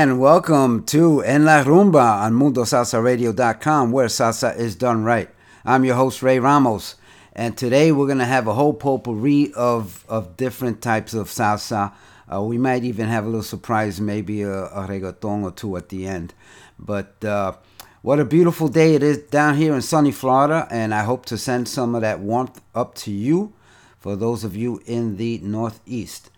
And 0.00 0.20
welcome 0.20 0.84
to 0.84 1.22
En 1.22 1.44
La 1.44 1.64
Rumba 1.64 2.22
on 2.22 2.32
MundoSalsaRadio.com, 2.34 3.90
where 3.90 4.06
salsa 4.06 4.56
is 4.56 4.76
done 4.76 5.02
right. 5.02 5.28
I'm 5.64 5.84
your 5.84 5.96
host, 5.96 6.22
Ray 6.22 6.38
Ramos, 6.38 6.94
and 7.32 7.58
today 7.58 7.90
we're 7.90 8.06
going 8.06 8.18
to 8.18 8.24
have 8.24 8.46
a 8.46 8.54
whole 8.54 8.74
potpourri 8.74 9.52
of, 9.54 10.04
of 10.08 10.36
different 10.36 10.80
types 10.80 11.14
of 11.14 11.26
salsa. 11.26 11.92
Uh, 12.32 12.40
we 12.42 12.58
might 12.58 12.84
even 12.84 13.08
have 13.08 13.24
a 13.24 13.26
little 13.26 13.42
surprise, 13.42 14.00
maybe 14.00 14.42
a, 14.42 14.66
a 14.66 14.86
reggaeton 14.86 15.42
or 15.42 15.50
two 15.50 15.76
at 15.76 15.88
the 15.88 16.06
end. 16.06 16.32
But 16.78 17.24
uh, 17.24 17.54
what 18.00 18.20
a 18.20 18.24
beautiful 18.24 18.68
day 18.68 18.94
it 18.94 19.02
is 19.02 19.18
down 19.18 19.56
here 19.56 19.74
in 19.74 19.82
sunny 19.82 20.12
Florida, 20.12 20.68
and 20.70 20.94
I 20.94 21.02
hope 21.02 21.26
to 21.26 21.36
send 21.36 21.66
some 21.66 21.96
of 21.96 22.02
that 22.02 22.20
warmth 22.20 22.60
up 22.72 22.94
to 22.98 23.10
you 23.10 23.52
for 23.98 24.14
those 24.14 24.44
of 24.44 24.54
you 24.54 24.80
in 24.86 25.16
the 25.16 25.38
Northeast. 25.38 26.30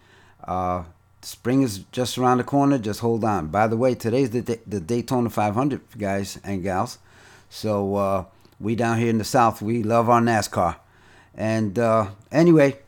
Uh, 0.43 0.85
spring 1.23 1.63
is 1.63 1.81
just 1.93 2.19
around 2.19 2.39
the 2.39 2.45
corner. 2.45 2.79
Just 2.79 3.01
hold 3.01 3.25
on. 3.25 3.49
By 3.49 3.67
the 3.67 3.77
way, 3.77 3.95
today's 3.95 4.31
the 4.31 4.59
the 4.67 4.81
Daytona 4.81 5.31
500, 5.31 5.81
guys 5.99 6.39
and 6.45 6.63
gals. 6.63 6.99
So 7.49 7.97
uh, 7.97 8.25
we 8.61 8.77
down 8.77 8.99
here 8.99 9.11
in 9.11 9.19
the 9.19 9.25
South, 9.25 9.61
we 9.63 9.83
love 9.83 10.09
our 10.09 10.21
NASCAR. 10.21 10.77
And 11.35 11.79
uh, 11.79 12.11
anyway, 12.31 12.79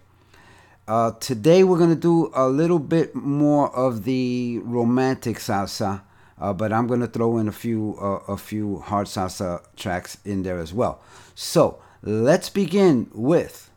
uh, 0.86 1.12
today 1.12 1.64
we're 1.64 1.78
gonna 1.78 1.94
do 1.94 2.30
a 2.34 2.48
little 2.48 2.78
bit 2.78 3.14
more 3.14 3.75
of 3.75 4.05
the 4.05 4.60
romantic 4.62 5.38
salsa, 5.38 6.03
uh, 6.38 6.53
but 6.53 6.72
I'm 6.72 6.86
gonna 6.86 7.06
throw 7.06 7.38
in 7.38 7.48
a 7.48 7.53
few 7.53 7.97
uh, 8.00 8.33
a 8.33 8.36
few 8.36 8.78
hard 8.78 9.06
salsa 9.06 9.62
tracks 9.77 10.19
in 10.25 10.42
there 10.42 10.58
as 10.58 10.72
well. 10.72 11.00
So 11.34 11.78
let's 12.03 12.50
begin 12.50 13.10
with 13.12 13.70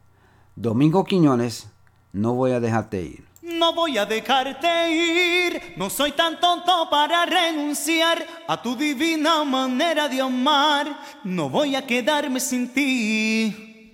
Domingo 0.60 1.04
Quiñones. 1.04 1.66
No 2.14 2.34
voy 2.34 2.54
a 2.54 2.60
dejarte 2.60 2.94
ir. 2.94 3.24
No 3.46 3.74
voy 3.74 4.00
a 4.00 4.08
dejarte 4.08 4.92
ir, 4.92 5.74
no 5.76 5.88
soy 5.88 6.14
tan 6.14 6.40
tonto 6.40 6.90
para 6.90 7.28
renunciar 7.28 8.26
a 8.48 8.60
tu 8.60 8.76
divina 8.76 9.44
manera 9.44 10.10
de 10.10 10.20
amar. 10.20 10.88
No 11.24 11.48
voy 11.48 11.76
a 11.76 11.86
quedarme 11.86 12.40
sin 12.40 12.74
ti. 12.74 13.94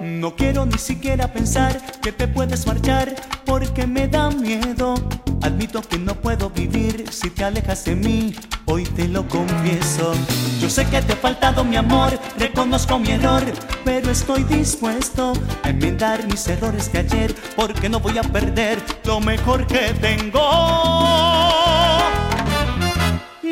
No 0.00 0.34
quiero 0.34 0.64
ni 0.64 0.78
siquiera 0.78 1.30
pensar 1.32 1.78
que 2.00 2.10
te 2.10 2.26
puedes 2.26 2.66
marchar 2.66 3.14
porque 3.44 3.86
me 3.86 4.08
da 4.08 4.30
miedo. 4.30 4.94
Admito 5.42 5.82
que 5.82 5.98
no 5.98 6.14
puedo 6.14 6.48
vivir 6.50 7.04
si 7.10 7.30
te 7.30 7.44
alejas 7.44 7.84
de 7.84 7.96
mí, 7.96 8.34
hoy 8.64 8.84
te 8.84 9.08
lo 9.08 9.28
confieso. 9.28 10.12
Yo 10.60 10.70
sé 10.70 10.86
que 10.86 11.02
te 11.02 11.12
ha 11.12 11.16
faltado 11.16 11.64
mi 11.64 11.76
amor, 11.76 12.18
reconozco 12.38 12.98
mi 12.98 13.10
error, 13.10 13.42
pero 13.84 14.10
estoy 14.10 14.44
dispuesto 14.44 15.32
a 15.62 15.68
enmendar 15.68 16.26
mis 16.26 16.46
errores 16.48 16.90
de 16.92 17.00
ayer 17.00 17.34
porque 17.56 17.88
no 17.88 18.00
voy 18.00 18.16
a 18.18 18.22
perder 18.22 18.82
lo 19.04 19.20
mejor 19.20 19.66
que 19.66 19.92
tengo. 20.00 20.40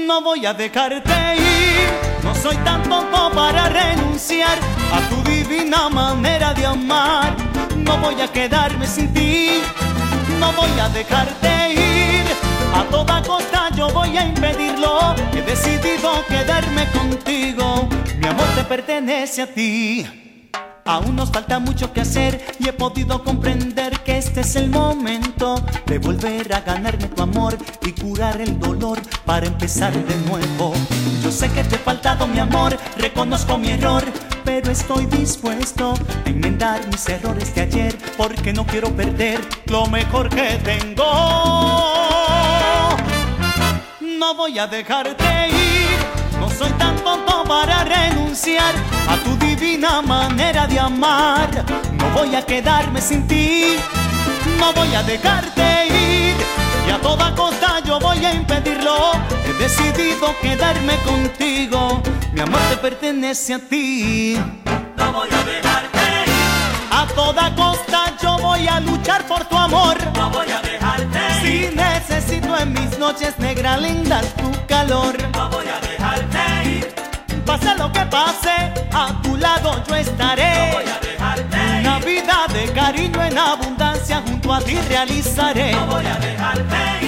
No 0.06 0.22
voy 0.22 0.46
a 0.46 0.54
dejarte 0.54 1.36
ir, 1.36 1.88
no 2.22 2.34
soy 2.34 2.56
tan 2.58 2.82
tonto 2.82 3.30
para 3.34 3.68
renunciar 3.68 4.58
a 4.92 5.00
tu 5.08 5.22
divina 5.28 5.88
manera 5.88 6.54
de 6.54 6.66
amar. 6.66 7.34
No 7.76 7.98
voy 7.98 8.20
a 8.20 8.28
quedarme 8.28 8.86
sin 8.86 9.12
ti, 9.12 9.60
no 10.38 10.52
voy 10.52 10.78
a 10.80 10.88
dejarte 10.90 11.72
ir. 11.72 12.24
A 12.74 12.84
toda 12.90 13.22
costa 13.22 13.70
yo 13.74 13.88
voy 13.88 14.16
a 14.16 14.24
impedirlo. 14.24 15.14
He 15.32 15.42
decidido 15.42 16.24
quedarme 16.28 16.86
contigo. 16.92 17.88
Mi 18.18 18.28
amor 18.28 18.46
te 18.54 18.64
pertenece 18.64 19.42
a 19.42 19.46
ti. 19.46 20.27
Aún 20.88 21.16
nos 21.16 21.30
falta 21.30 21.58
mucho 21.58 21.92
que 21.92 22.00
hacer 22.00 22.42
y 22.58 22.66
he 22.66 22.72
podido 22.72 23.22
comprender 23.22 24.00
que 24.04 24.16
este 24.16 24.40
es 24.40 24.56
el 24.56 24.70
momento 24.70 25.62
de 25.84 25.98
volver 25.98 26.54
a 26.54 26.62
ganarme 26.62 27.08
tu 27.08 27.22
amor 27.22 27.58
y 27.82 27.92
curar 27.92 28.40
el 28.40 28.58
dolor 28.58 28.98
para 29.26 29.44
empezar 29.44 29.92
de 29.92 30.16
nuevo. 30.30 30.72
Yo 31.22 31.30
sé 31.30 31.50
que 31.50 31.62
te 31.62 31.74
he 31.74 31.78
faltado 31.78 32.26
mi 32.26 32.38
amor, 32.38 32.74
reconozco 32.96 33.58
mi 33.58 33.68
error, 33.68 34.02
pero 34.46 34.70
estoy 34.70 35.04
dispuesto 35.04 35.92
a 36.24 36.28
enmendar 36.30 36.80
mis 36.86 37.06
errores 37.06 37.54
de 37.54 37.60
ayer 37.60 37.98
porque 38.16 38.54
no 38.54 38.64
quiero 38.64 38.88
perder 38.96 39.46
lo 39.66 39.84
mejor 39.88 40.30
que 40.30 40.58
tengo. 40.64 41.04
No 44.00 44.34
voy 44.34 44.58
a 44.58 44.66
dejarte 44.66 45.48
ir, 45.48 46.17
no 46.40 46.48
soy 46.50 46.70
tan 46.72 46.96
tonto 46.96 47.44
para 47.44 47.84
renunciar 47.84 48.74
a 49.08 49.16
tu 49.24 49.36
divina 49.36 50.02
manera 50.02 50.66
de 50.66 50.78
amar. 50.78 51.48
No 51.98 52.10
voy 52.10 52.34
a 52.34 52.42
quedarme 52.42 53.00
sin 53.00 53.26
ti, 53.26 53.76
no 54.58 54.72
voy 54.72 54.94
a 54.94 55.02
dejarte 55.02 55.86
ir. 55.86 56.36
Y 56.86 56.90
a 56.90 56.98
toda 57.00 57.34
costa 57.34 57.80
yo 57.84 57.98
voy 58.00 58.24
a 58.24 58.32
impedirlo. 58.32 59.12
He 59.44 59.52
decidido 59.54 60.34
quedarme 60.40 60.96
contigo. 60.98 62.02
Mi 62.32 62.40
amor 62.40 62.60
te 62.70 62.76
pertenece 62.76 63.54
a 63.54 63.58
ti. 63.58 64.38
No 64.96 65.12
voy 65.12 65.28
a 65.30 65.44
dejarte 65.44 65.98
ir. 66.26 66.32
A 66.90 67.06
toda 67.14 67.54
costa 67.54 68.16
yo 68.22 68.38
voy 68.38 68.66
a 68.68 68.80
luchar 68.80 69.26
por 69.26 69.44
tu 69.44 69.56
amor. 69.56 69.96
No 70.16 70.30
voy 70.30 70.50
a 70.50 70.60
dejarte 70.60 71.18
ir. 71.46 71.70
Si 71.70 71.76
necesito 71.76 72.56
en 72.56 72.72
mis 72.72 72.98
noches 72.98 73.38
negras 73.38 73.80
lindas 73.80 74.24
tu 74.36 74.50
calor. 74.66 75.16
No 75.34 75.48
voy 75.50 75.66
a. 75.66 75.87
Pase 77.48 77.74
lo 77.78 77.90
que 77.90 78.00
pase, 78.00 78.50
a 78.92 79.22
tu 79.22 79.34
lado 79.38 79.82
yo 79.88 79.94
estaré. 79.94 80.52
No 80.52 80.74
voy 80.74 80.84
a 80.84 81.00
dejarte. 81.00 81.80
Una 81.80 81.98
vida 82.00 82.46
de 82.52 82.72
cariño 82.74 83.22
en 83.22 83.38
abundancia 83.38 84.22
junto 84.28 84.52
a 84.52 84.60
ti 84.60 84.76
realizaré. 84.86 85.72
No 85.72 85.86
voy 85.86 86.04
a 86.04 86.16
dejarte 86.16 87.07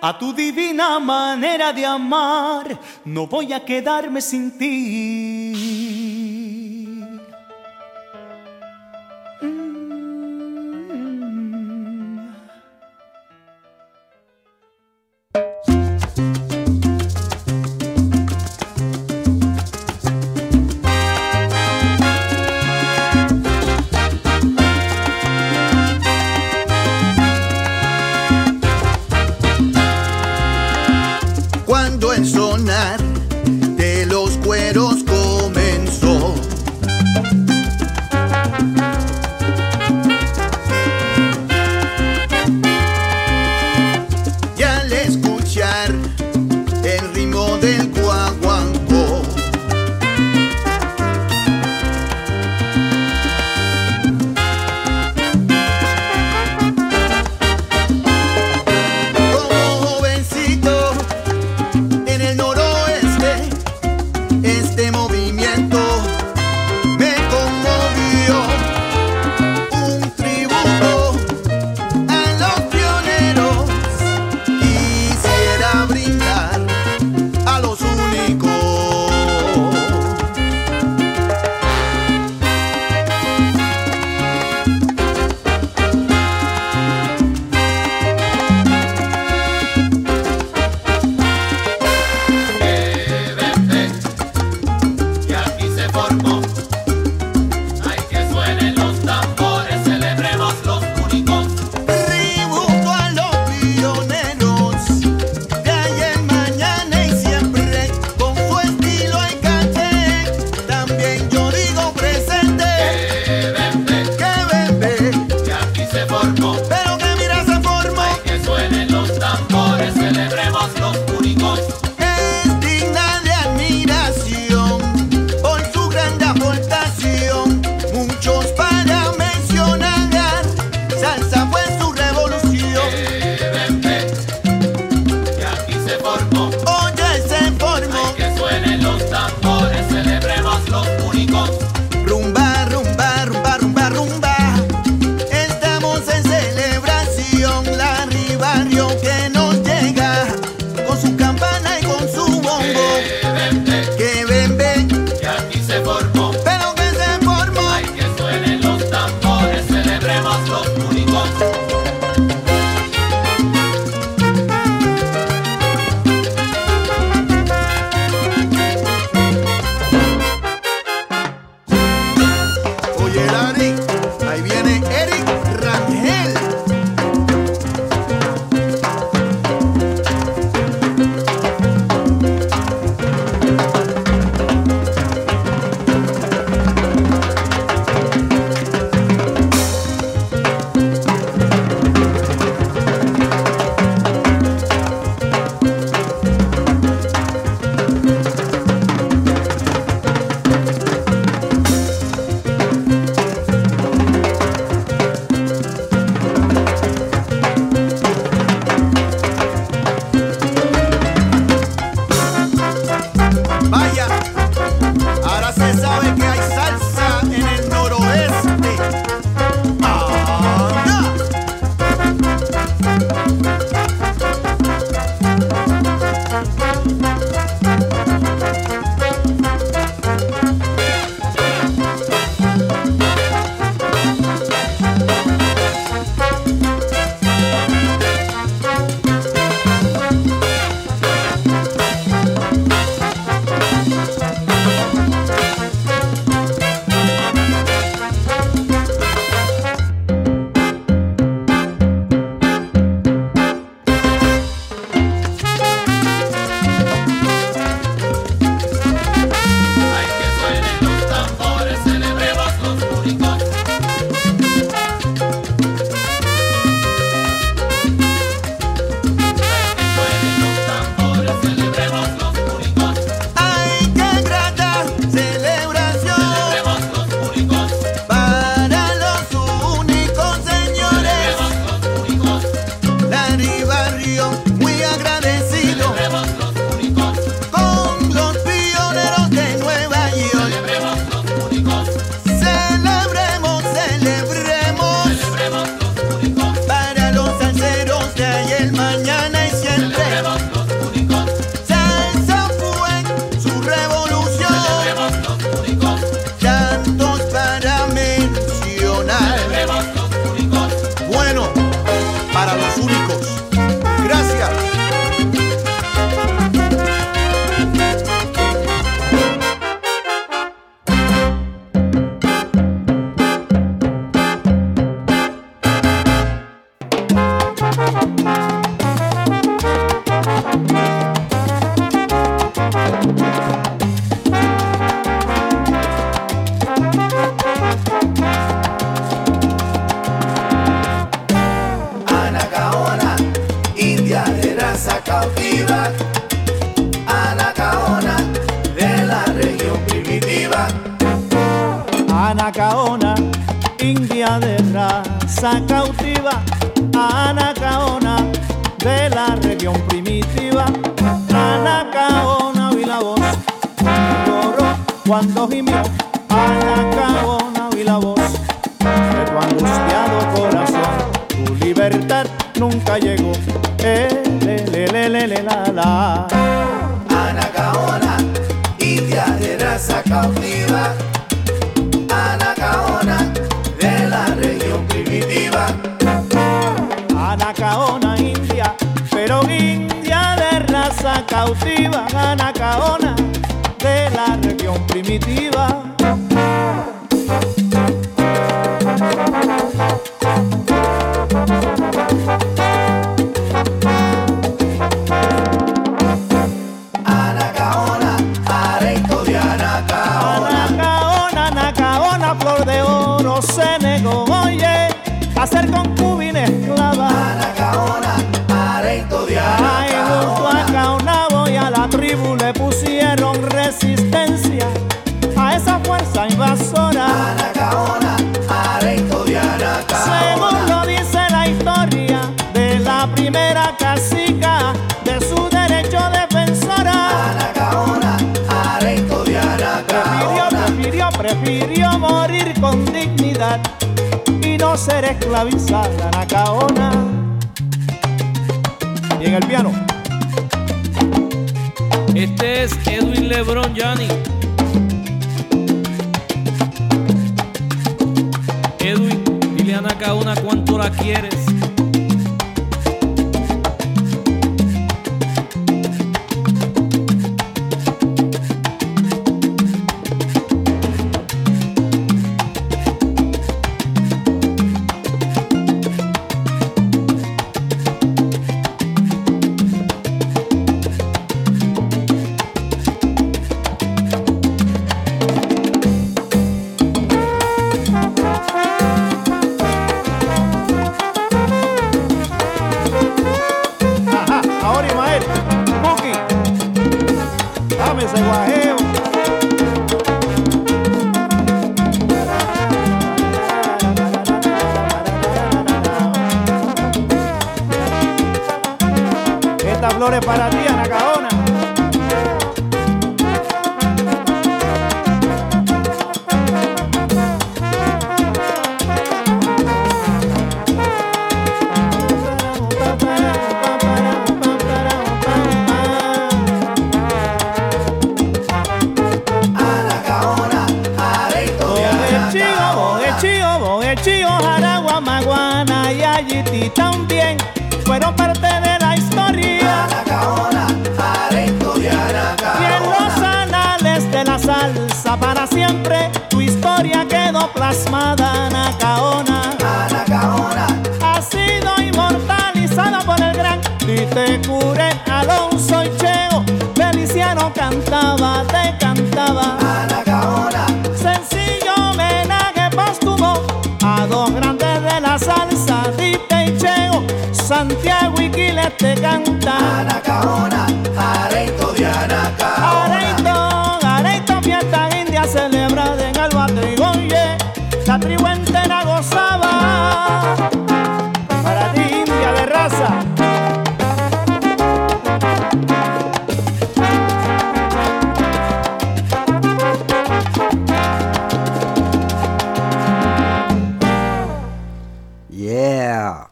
a 0.00 0.18
tu 0.18 0.32
divina 0.32 0.98
manera 0.98 1.72
de 1.72 1.84
amar. 1.84 2.78
No 3.04 3.26
voy 3.26 3.52
a 3.52 3.64
quedarme 3.64 4.20
sin 4.20 4.56
ti. 4.56 5.09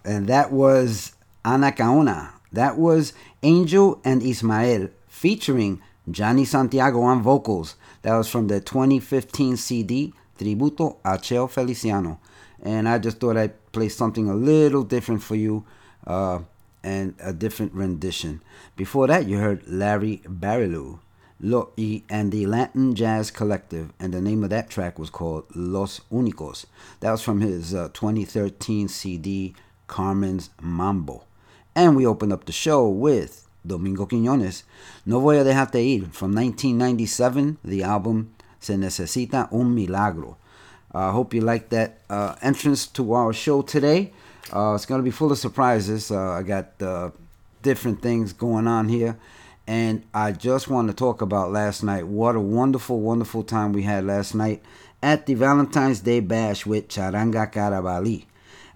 And 0.04 0.26
that 0.28 0.52
was 0.52 1.12
Anacaona. 1.44 2.30
That 2.52 2.78
was 2.78 3.12
Angel 3.42 4.00
and 4.04 4.22
Ismael 4.22 4.88
featuring 5.06 5.82
Johnny 6.10 6.44
Santiago 6.44 7.02
on 7.02 7.22
vocals. 7.22 7.76
That 8.02 8.16
was 8.16 8.28
from 8.28 8.48
the 8.48 8.60
2015 8.60 9.56
CD 9.56 10.14
Tributo 10.38 10.96
a 11.04 11.18
Cheo 11.18 11.50
Feliciano. 11.50 12.20
And 12.62 12.88
I 12.88 12.98
just 12.98 13.18
thought 13.18 13.36
I'd 13.36 13.72
play 13.72 13.88
something 13.88 14.28
a 14.28 14.34
little 14.34 14.82
different 14.82 15.22
for 15.22 15.34
you 15.36 15.64
uh, 16.06 16.40
and 16.82 17.14
a 17.20 17.32
different 17.32 17.74
rendition. 17.74 18.40
Before 18.76 19.06
that, 19.06 19.26
you 19.26 19.38
heard 19.38 19.66
Larry 19.66 20.22
Barilleau 20.24 21.00
Lo, 21.40 21.70
y, 21.78 22.02
and 22.08 22.32
the 22.32 22.46
Latin 22.46 22.96
Jazz 22.96 23.30
Collective, 23.30 23.92
and 24.00 24.12
the 24.12 24.20
name 24.20 24.42
of 24.42 24.50
that 24.50 24.68
track 24.68 24.98
was 24.98 25.08
called 25.08 25.44
Los 25.54 26.00
Únicos. 26.10 26.66
That 26.98 27.12
was 27.12 27.22
from 27.22 27.40
his 27.40 27.72
uh, 27.72 27.90
2013 27.94 28.88
CD 28.88 29.54
Carmen's 29.88 30.50
Mambo. 30.60 31.24
And 31.74 31.96
we 31.96 32.06
opened 32.06 32.32
up 32.32 32.44
the 32.44 32.52
show 32.52 32.88
with 32.88 33.48
Domingo 33.66 34.06
Quiñones, 34.06 34.62
No 35.04 35.20
Voy 35.20 35.40
a 35.40 35.44
Dejarte 35.44 35.76
Ir, 35.76 36.06
from 36.12 36.34
1997, 36.34 37.58
the 37.64 37.82
album 37.82 38.32
Se 38.60 38.74
Necesita 38.74 39.52
Un 39.52 39.74
Milagro. 39.74 40.36
I 40.92 41.10
hope 41.10 41.34
you 41.34 41.40
like 41.40 41.68
that 41.70 41.98
uh, 42.08 42.36
entrance 42.40 42.86
to 42.86 43.12
our 43.12 43.32
show 43.32 43.62
today. 43.62 44.12
Uh, 44.54 44.74
it's 44.74 44.86
going 44.86 45.00
to 45.00 45.04
be 45.04 45.10
full 45.10 45.30
of 45.30 45.38
surprises. 45.38 46.10
Uh, 46.10 46.30
I 46.30 46.42
got 46.42 46.80
uh, 46.80 47.10
different 47.62 48.00
things 48.00 48.32
going 48.32 48.66
on 48.66 48.88
here. 48.88 49.18
And 49.66 50.02
I 50.14 50.32
just 50.32 50.68
want 50.68 50.88
to 50.88 50.94
talk 50.94 51.20
about 51.20 51.52
last 51.52 51.82
night. 51.82 52.06
What 52.06 52.36
a 52.36 52.40
wonderful, 52.40 53.00
wonderful 53.00 53.42
time 53.42 53.74
we 53.74 53.82
had 53.82 54.06
last 54.06 54.34
night 54.34 54.62
at 55.02 55.26
the 55.26 55.34
Valentine's 55.34 56.00
Day 56.00 56.20
Bash 56.20 56.64
with 56.64 56.88
Charanga 56.88 57.52
Carabali. 57.52 58.24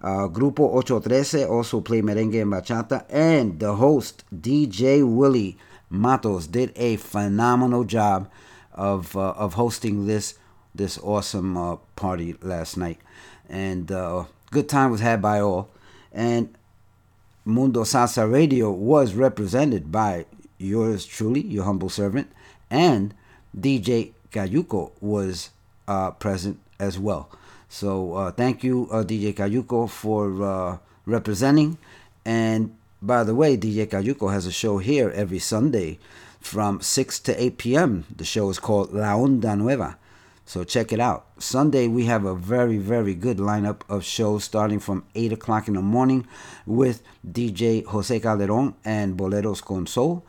Uh, 0.02 0.26
Grupo 0.26 0.76
813 0.82 1.46
also 1.46 1.80
play 1.80 2.02
merengue 2.02 2.42
and 2.42 2.52
bachata. 2.52 3.04
And 3.08 3.60
the 3.60 3.76
host, 3.76 4.24
DJ 4.34 5.06
Willie 5.06 5.56
Matos, 5.88 6.48
did 6.48 6.72
a 6.76 6.96
phenomenal 6.96 7.84
job 7.84 8.28
of, 8.72 9.16
uh, 9.16 9.30
of 9.30 9.54
hosting 9.54 10.06
this, 10.06 10.38
this 10.74 10.98
awesome 10.98 11.56
uh, 11.56 11.76
party 11.94 12.34
last 12.42 12.76
night. 12.76 12.98
And 13.48 13.92
uh, 13.92 14.24
good 14.50 14.68
time 14.68 14.90
was 14.90 15.00
had 15.00 15.22
by 15.22 15.40
all. 15.40 15.70
And 16.12 16.56
Mundo 17.44 17.82
Salsa 17.82 18.30
Radio 18.30 18.70
was 18.70 19.14
represented 19.14 19.92
by 19.92 20.26
yours 20.58 21.06
truly, 21.06 21.42
your 21.42 21.64
humble 21.64 21.88
servant, 21.88 22.30
and 22.70 23.14
DJ 23.56 24.12
Cayuco 24.30 24.92
was 25.00 25.50
uh, 25.86 26.10
present 26.12 26.58
as 26.78 26.98
well. 26.98 27.28
So 27.72 28.12
uh, 28.12 28.30
thank 28.30 28.62
you, 28.62 28.86
uh, 28.92 29.02
DJ 29.02 29.32
Cayuco, 29.32 29.88
for 29.88 30.44
uh, 30.44 30.78
representing. 31.06 31.78
And 32.22 32.76
by 33.00 33.24
the 33.24 33.34
way, 33.34 33.56
DJ 33.56 33.86
Cayuco 33.86 34.30
has 34.30 34.44
a 34.44 34.52
show 34.52 34.76
here 34.76 35.08
every 35.08 35.38
Sunday 35.38 35.98
from 36.38 36.82
6 36.82 37.18
to 37.20 37.42
8 37.42 37.56
p.m. 37.56 38.04
The 38.14 38.26
show 38.26 38.50
is 38.50 38.58
called 38.58 38.92
La 38.92 39.14
Onda 39.14 39.56
Nueva. 39.56 39.96
So 40.44 40.64
check 40.64 40.92
it 40.92 41.00
out. 41.00 41.24
Sunday 41.38 41.88
we 41.88 42.04
have 42.04 42.26
a 42.26 42.34
very 42.34 42.76
very 42.76 43.14
good 43.14 43.38
lineup 43.38 43.80
of 43.88 44.04
shows 44.04 44.44
starting 44.44 44.78
from 44.78 45.06
eight 45.14 45.32
o'clock 45.32 45.66
in 45.66 45.72
the 45.72 45.80
morning 45.80 46.26
with 46.66 47.00
DJ 47.26 47.86
Jose 47.86 48.20
Calderon 48.20 48.74
and 48.84 49.16
Boleros 49.16 49.62
con 49.62 49.86
Soul. 49.86 50.26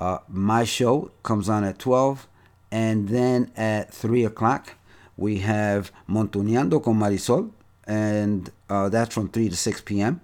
Uh, 0.00 0.18
my 0.28 0.64
show 0.64 1.10
comes 1.22 1.50
on 1.50 1.62
at 1.62 1.78
twelve, 1.78 2.26
and 2.70 3.10
then 3.10 3.50
at 3.54 3.92
three 3.92 4.24
o'clock 4.24 4.75
we 5.16 5.38
have 5.38 5.92
Montuneando 6.08 6.82
con 6.82 6.98
Marisol, 6.98 7.50
and 7.86 8.50
uh, 8.68 8.88
that's 8.88 9.14
from 9.14 9.28
three 9.28 9.48
to 9.48 9.56
six 9.56 9.80
p.m. 9.80 10.20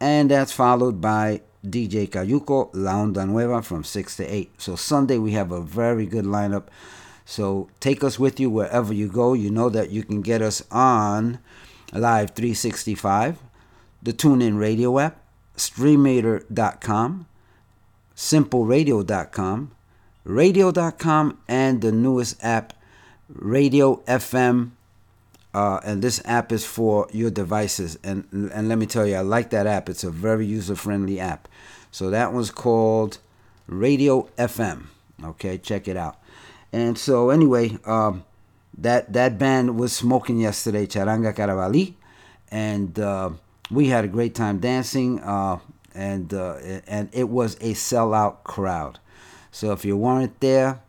And 0.00 0.30
that's 0.30 0.52
followed 0.52 1.00
by 1.00 1.42
DJ 1.64 2.08
Cayuco 2.08 2.70
La 2.74 2.94
Onda 2.94 3.26
Nueva 3.26 3.62
from 3.62 3.84
six 3.84 4.16
to 4.16 4.24
eight. 4.26 4.50
So 4.60 4.76
Sunday 4.76 5.18
we 5.18 5.32
have 5.32 5.50
a 5.50 5.60
very 5.60 6.06
good 6.06 6.24
lineup. 6.24 6.64
So 7.24 7.68
take 7.80 8.04
us 8.04 8.18
with 8.18 8.38
you 8.38 8.50
wherever 8.50 8.92
you 8.92 9.08
go. 9.08 9.32
You 9.32 9.50
know 9.50 9.70
that 9.70 9.90
you 9.90 10.02
can 10.02 10.20
get 10.20 10.42
us 10.42 10.62
on 10.70 11.38
Live 11.92 12.30
365, 12.30 13.38
the 14.02 14.12
TuneIn 14.12 14.58
Radio 14.58 14.98
app, 14.98 15.22
StreamMater.com, 15.56 17.26
SimpleRadio.com, 18.16 19.70
Radio.com, 20.24 21.38
and 21.48 21.80
the 21.80 21.92
newest 21.92 22.44
app, 22.44 22.72
Radio 23.34 23.96
FM. 24.06 24.70
Uh, 25.52 25.78
and 25.84 26.02
this 26.02 26.20
app 26.24 26.50
is 26.50 26.66
for 26.66 27.06
your 27.12 27.30
devices. 27.30 27.98
And, 28.02 28.26
and 28.32 28.68
let 28.68 28.78
me 28.78 28.86
tell 28.86 29.06
you, 29.06 29.16
I 29.16 29.20
like 29.20 29.50
that 29.50 29.66
app. 29.66 29.88
It's 29.88 30.02
a 30.02 30.10
very 30.10 30.46
user 30.46 30.74
friendly 30.74 31.20
app. 31.20 31.46
So 31.92 32.10
that 32.10 32.32
one's 32.32 32.50
called 32.50 33.18
Radio 33.68 34.28
FM. 34.36 34.86
Okay, 35.22 35.58
check 35.58 35.86
it 35.86 35.96
out. 35.96 36.18
And 36.72 36.98
so 36.98 37.30
anyway, 37.30 37.78
um, 37.84 38.24
that 38.78 39.12
that 39.12 39.38
band 39.38 39.78
was 39.78 39.92
smoking 39.92 40.40
yesterday, 40.40 40.86
Charanga 40.86 41.32
Carabali, 41.32 41.94
and 42.50 42.98
uh, 42.98 43.30
we 43.70 43.88
had 43.88 44.04
a 44.04 44.08
great 44.08 44.34
time 44.34 44.58
dancing, 44.58 45.20
uh, 45.20 45.60
and 45.94 46.34
uh, 46.34 46.56
and 46.88 47.08
it 47.12 47.28
was 47.28 47.54
a 47.56 47.74
sellout 47.74 48.42
crowd. 48.42 48.98
So 49.52 49.70
if 49.70 49.84
you 49.84 49.96
weren't 49.96 50.40
there, 50.40 50.80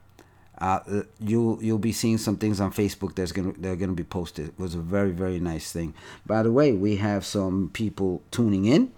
uh, 0.65 1.03
you'll 1.19 1.61
you'll 1.63 1.77
be 1.77 1.91
seeing 1.91 2.17
some 2.17 2.37
things 2.37 2.59
on 2.59 2.71
Facebook 2.71 3.15
that's 3.15 3.31
gonna 3.31 3.53
they're 3.57 3.75
gonna 3.75 3.93
be 3.93 4.03
posted. 4.03 4.49
It 4.49 4.59
was 4.59 4.75
a 4.75 4.79
very 4.79 5.11
very 5.11 5.39
nice 5.39 5.71
thing. 5.71 5.93
By 6.25 6.43
the 6.43 6.51
way, 6.51 6.71
we 6.73 6.97
have 6.97 7.25
some 7.25 7.69
people 7.73 8.23
tuning 8.31 8.65
in. 8.65 8.91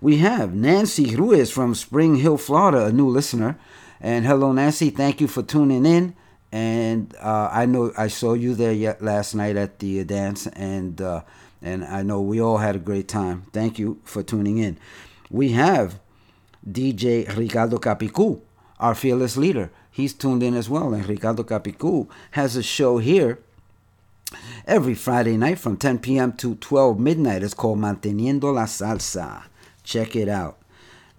We 0.00 0.18
have 0.18 0.54
Nancy 0.54 1.16
Ruiz 1.16 1.50
from 1.50 1.74
Spring 1.74 2.16
Hill, 2.16 2.38
Florida, 2.38 2.86
a 2.86 2.92
new 2.92 3.08
listener. 3.08 3.58
And 4.00 4.26
hello, 4.26 4.52
Nancy. 4.52 4.90
Thank 4.90 5.20
you 5.20 5.28
for 5.28 5.42
tuning 5.42 5.86
in 5.86 6.16
and 6.52 7.16
uh, 7.18 7.48
I 7.50 7.64
know 7.64 7.92
I 7.96 8.08
saw 8.08 8.34
you 8.34 8.54
there 8.54 8.96
last 9.00 9.34
night 9.34 9.56
at 9.56 9.78
the 9.78 10.04
dance, 10.04 10.46
and 10.48 11.00
uh, 11.00 11.22
and 11.62 11.82
I 11.82 12.02
know 12.02 12.20
we 12.20 12.40
all 12.40 12.58
had 12.58 12.76
a 12.76 12.78
great 12.78 13.08
time. 13.08 13.44
Thank 13.52 13.78
you 13.78 14.00
for 14.04 14.22
tuning 14.22 14.58
in. 14.58 14.76
We 15.30 15.52
have 15.52 15.98
DJ 16.70 17.34
Ricardo 17.36 17.78
Capicu, 17.78 18.42
our 18.78 18.94
fearless 18.94 19.36
leader. 19.38 19.70
He's 19.92 20.14
tuned 20.14 20.42
in 20.42 20.54
as 20.54 20.70
well, 20.70 20.94
and 20.94 21.06
Ricardo 21.06 21.42
Capicu 21.42 22.08
has 22.32 22.56
a 22.56 22.62
show 22.62 22.96
here 22.96 23.38
every 24.66 24.94
Friday 24.94 25.36
night 25.36 25.58
from 25.58 25.76
10 25.76 25.98
p.m. 25.98 26.32
to 26.32 26.54
12 26.54 26.98
midnight. 26.98 27.42
It's 27.42 27.52
called 27.52 27.78
Manteniendo 27.78 28.54
la 28.54 28.64
Salsa. 28.64 29.42
Check 29.84 30.16
it 30.16 30.30
out. 30.30 30.58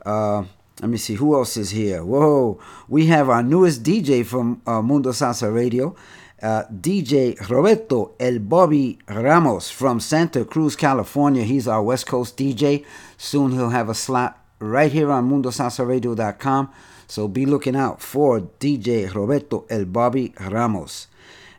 Uh, 0.04 0.46
let 0.82 0.90
me 0.90 0.98
see 0.98 1.14
who 1.14 1.36
else 1.36 1.56
is 1.56 1.70
here. 1.70 2.04
Whoa, 2.04 2.60
we 2.88 3.06
have 3.08 3.30
our 3.30 3.44
newest 3.44 3.84
DJ 3.84 4.26
from 4.26 4.62
uh, 4.66 4.82
Mundo 4.82 5.12
Salsa 5.12 5.54
Radio, 5.54 5.96
uh, 6.42 6.64
DJ 6.66 7.40
Roberto 7.48 8.14
El 8.20 8.40
Bobby 8.40 8.98
Ramos 9.08 9.70
from 9.70 10.00
Santa 10.00 10.44
Cruz, 10.46 10.76
California. 10.76 11.44
He's 11.44 11.68
our 11.68 11.84
West 11.84 12.08
Coast 12.08 12.38
DJ. 12.38 12.86
Soon 13.18 13.52
he'll 13.52 13.70
have 13.70 13.88
a 13.88 13.94
slot 13.94 14.44
right 14.60 14.92
here 14.92 15.12
on 15.12 15.30
MundoSalsaRadio.com. 15.30 16.74
So 17.08 17.28
be 17.28 17.46
looking 17.46 17.76
out 17.76 18.02
for 18.02 18.42
DJ 18.60 19.14
Roberto 19.14 19.66
El 19.70 19.86
Bobby 19.86 20.34
Ramos. 20.40 21.08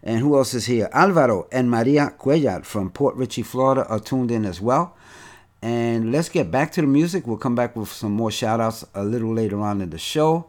And 0.03 0.21
who 0.21 0.37
else 0.37 0.53
is 0.53 0.67
here? 0.67 0.91
Alvaro 0.93 1.49
and 1.51 1.71
Maria 1.71 2.13
Cuellar 2.19 2.65
from 2.65 2.91
Port 2.91 3.17
Richey, 3.17 3.43
Florida 3.43 3.87
are 3.87 4.01
tuned 4.01 4.31
in 4.31 4.45
as 4.45 4.61
well. 4.61 4.95
And 5.63 6.13
let's 6.13 6.29
get 6.29 6.51
back 6.51 6.73
to 6.73 6.83
the 6.83 6.87
music. 6.87 7.27
We'll 7.27 7.39
come 7.39 7.55
back 7.55 7.75
with 7.75 7.91
some 7.91 8.13
more 8.13 8.31
shout 8.31 8.61
outs 8.61 8.85
a 8.95 9.03
little 9.03 9.33
later 9.33 9.61
on 9.61 9.81
in 9.81 9.89
the 9.89 9.99
show. 9.99 10.47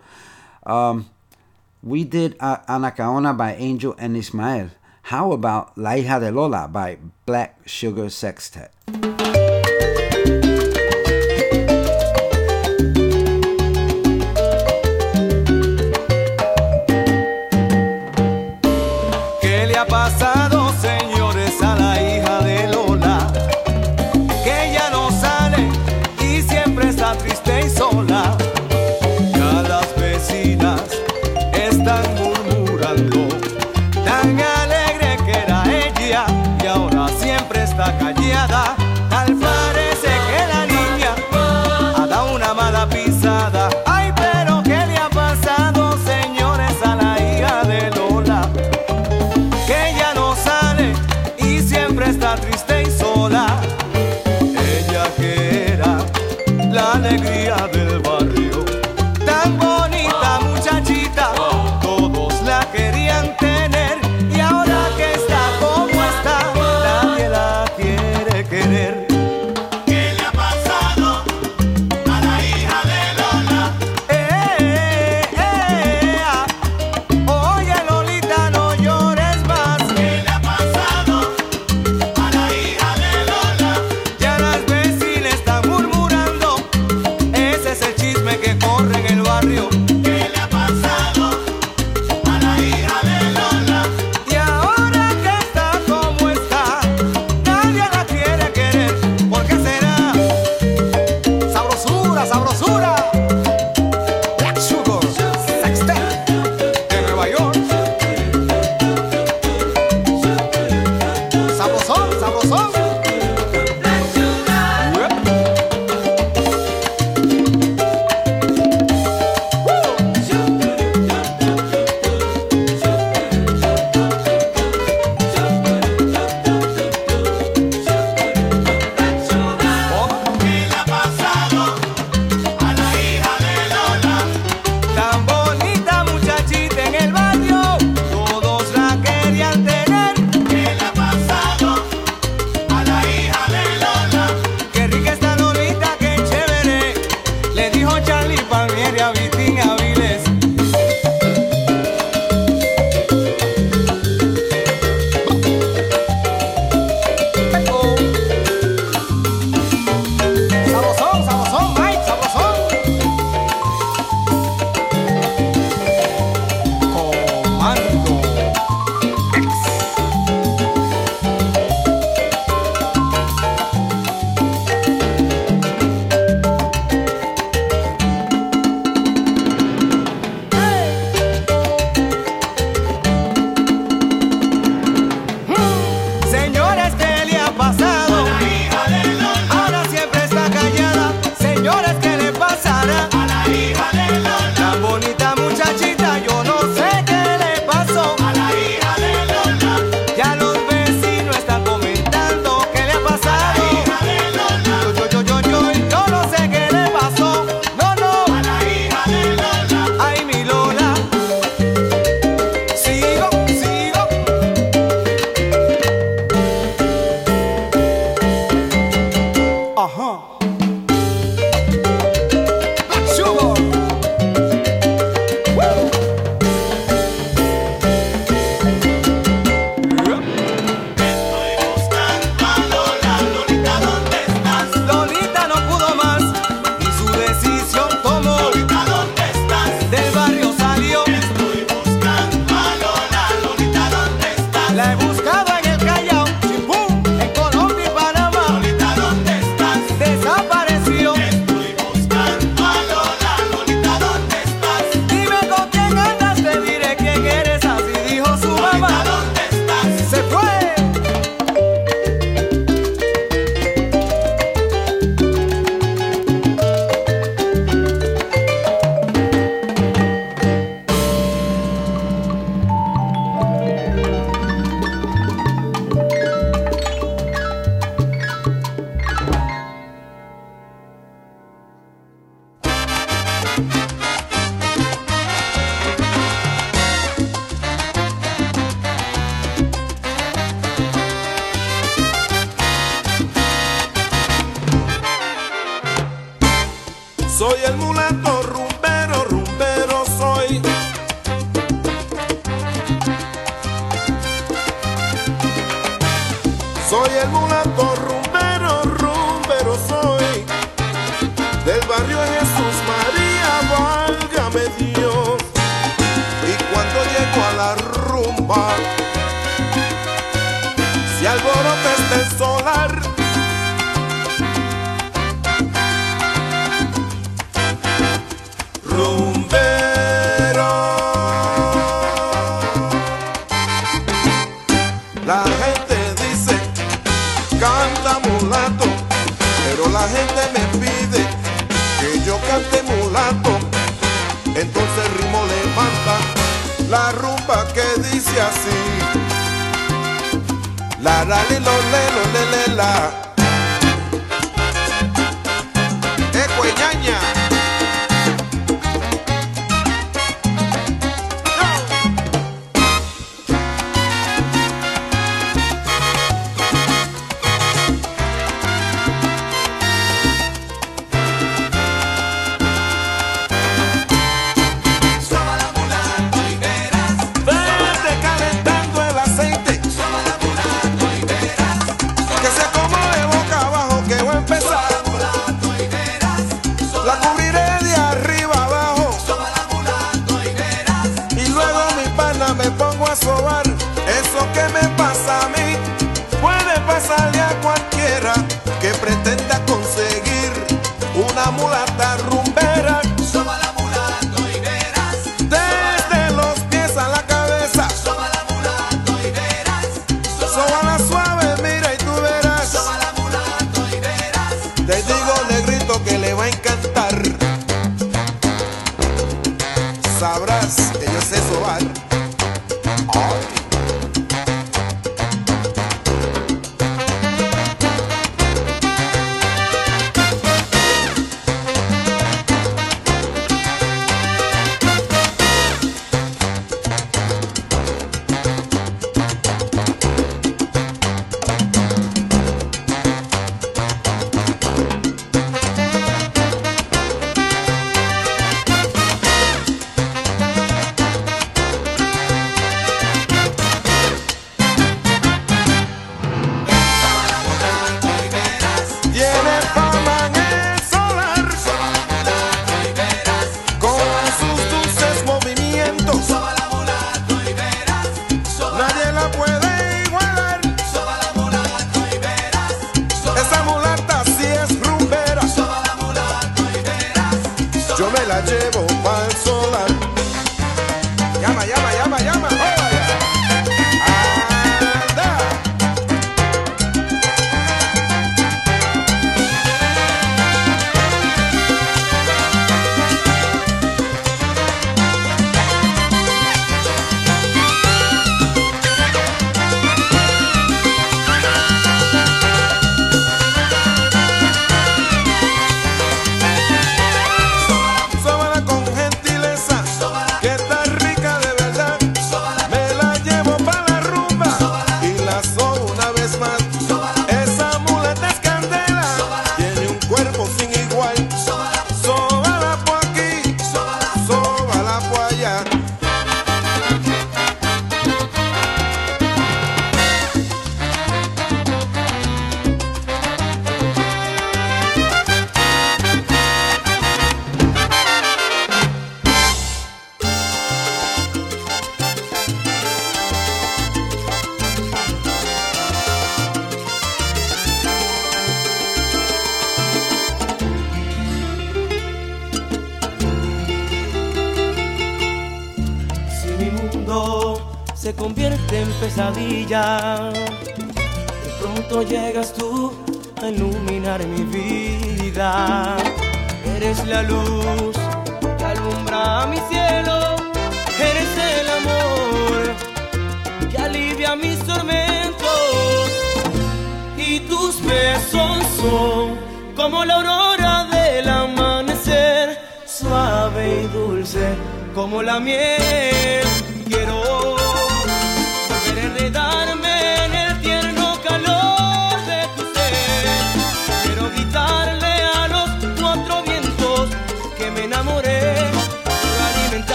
Um, 0.66 1.10
we 1.82 2.04
did 2.04 2.36
uh, 2.42 2.58
Anacaona 2.68 3.38
by 3.38 3.56
Angel 3.56 3.96
and 3.98 4.18
Ismael. 4.18 4.72
How 5.04 5.32
about 5.32 5.78
La 5.78 5.92
Hija 5.92 6.20
de 6.20 6.32
Lola 6.32 6.68
by 6.68 6.98
Black 7.26 7.60
Sugar 7.66 8.10
Sextet? 8.10 8.72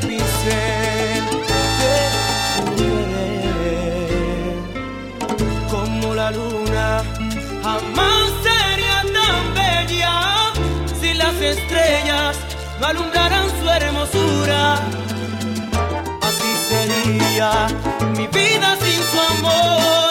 Tu 0.00 0.08
querer. 1.48 1.92
Como 5.70 6.14
la 6.14 6.30
luna 6.30 7.02
jamás 7.62 8.24
sería 8.42 9.02
tan 9.16 9.54
bella 9.54 10.14
si 11.00 11.14
las 11.14 11.34
estrellas 11.36 12.36
no 12.80 12.86
alumbraran 12.86 13.46
su 13.60 13.68
hermosura. 13.68 14.62
Así 16.22 16.50
sería 16.68 17.50
mi 18.16 18.26
vida 18.26 18.76
sin 18.82 19.00
su 19.10 19.20
amor, 19.34 20.03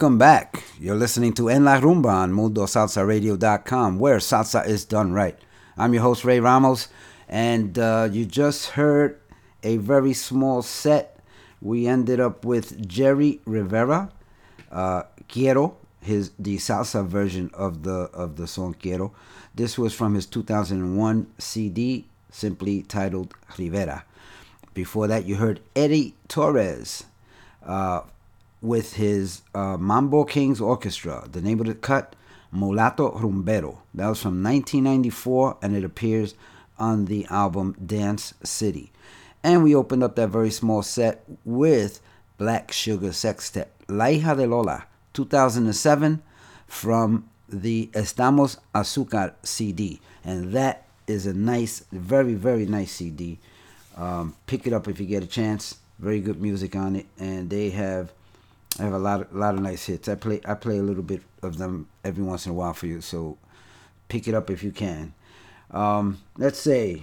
welcome 0.00 0.16
back. 0.16 0.64
You're 0.80 0.94
listening 0.94 1.34
to 1.34 1.50
En 1.50 1.64
La 1.64 1.78
Rumba 1.78 2.06
on 2.08 2.32
MundoSalsaRadio.com, 2.32 3.98
where 3.98 4.16
salsa 4.16 4.66
is 4.66 4.86
done 4.86 5.12
right. 5.12 5.38
I'm 5.76 5.92
your 5.92 6.02
host, 6.02 6.24
Ray 6.24 6.40
Ramos, 6.40 6.88
and 7.28 7.78
uh, 7.78 8.08
you 8.10 8.24
just 8.24 8.70
heard 8.70 9.20
a 9.62 9.76
very 9.76 10.14
small 10.14 10.62
set. 10.62 11.20
We 11.60 11.86
ended 11.86 12.18
up 12.18 12.46
with 12.46 12.88
Jerry 12.88 13.42
Rivera, 13.44 14.10
uh, 14.72 15.02
Quiero, 15.28 15.76
his 16.00 16.30
the 16.38 16.56
salsa 16.56 17.04
version 17.06 17.50
of 17.52 17.82
the 17.82 18.08
of 18.14 18.36
the 18.36 18.46
song 18.46 18.72
Quiero. 18.72 19.12
This 19.54 19.76
was 19.76 19.92
from 19.92 20.14
his 20.14 20.24
2001 20.24 21.26
CD, 21.36 22.06
simply 22.30 22.84
titled 22.84 23.34
Rivera. 23.58 24.06
Before 24.72 25.06
that, 25.08 25.26
you 25.26 25.36
heard 25.36 25.60
Eddie 25.76 26.14
Torres. 26.26 27.04
Uh, 27.62 28.00
with 28.62 28.94
his 28.94 29.42
uh, 29.54 29.76
Mambo 29.76 30.24
Kings 30.24 30.60
Orchestra. 30.60 31.26
The 31.30 31.40
name 31.40 31.60
of 31.60 31.66
the 31.66 31.74
cut, 31.74 32.14
Mulato 32.54 33.18
Rumbero. 33.20 33.78
That 33.94 34.08
was 34.08 34.20
from 34.22 34.42
1994, 34.42 35.58
and 35.62 35.76
it 35.76 35.84
appears 35.84 36.34
on 36.78 37.06
the 37.06 37.26
album 37.30 37.76
Dance 37.84 38.34
City. 38.42 38.92
And 39.42 39.64
we 39.64 39.74
opened 39.74 40.02
up 40.02 40.16
that 40.16 40.28
very 40.28 40.50
small 40.50 40.82
set 40.82 41.24
with 41.44 42.00
Black 42.36 42.72
Sugar 42.72 43.12
Sextet, 43.12 43.70
La 43.88 44.06
Hija 44.06 44.36
de 44.36 44.46
Lola, 44.46 44.86
2007, 45.14 46.22
from 46.66 47.28
the 47.48 47.90
Estamos 47.92 48.58
Azúcar 48.74 49.34
CD. 49.42 50.00
And 50.24 50.52
that 50.52 50.86
is 51.06 51.26
a 51.26 51.34
nice, 51.34 51.84
very, 51.90 52.34
very 52.34 52.66
nice 52.66 52.92
CD. 52.92 53.38
Um, 53.96 54.36
pick 54.46 54.66
it 54.66 54.72
up 54.72 54.88
if 54.88 55.00
you 55.00 55.06
get 55.06 55.22
a 55.22 55.26
chance. 55.26 55.78
Very 55.98 56.20
good 56.20 56.40
music 56.40 56.76
on 56.76 56.96
it, 56.96 57.06
and 57.18 57.50
they 57.50 57.70
have 57.70 58.12
have 58.80 58.92
a 58.92 58.98
lot, 58.98 59.22
of, 59.22 59.34
lot 59.34 59.54
of 59.54 59.60
nice 59.60 59.86
hits. 59.86 60.08
I 60.08 60.14
play, 60.14 60.40
I 60.44 60.54
play 60.54 60.78
a 60.78 60.82
little 60.82 61.02
bit 61.02 61.22
of 61.42 61.58
them 61.58 61.88
every 62.04 62.24
once 62.24 62.46
in 62.46 62.52
a 62.52 62.54
while 62.54 62.74
for 62.74 62.86
you. 62.86 63.00
So 63.00 63.38
pick 64.08 64.28
it 64.28 64.34
up 64.34 64.50
if 64.50 64.62
you 64.62 64.72
can. 64.72 65.14
Um, 65.70 66.20
let's 66.36 66.58
say 66.58 67.02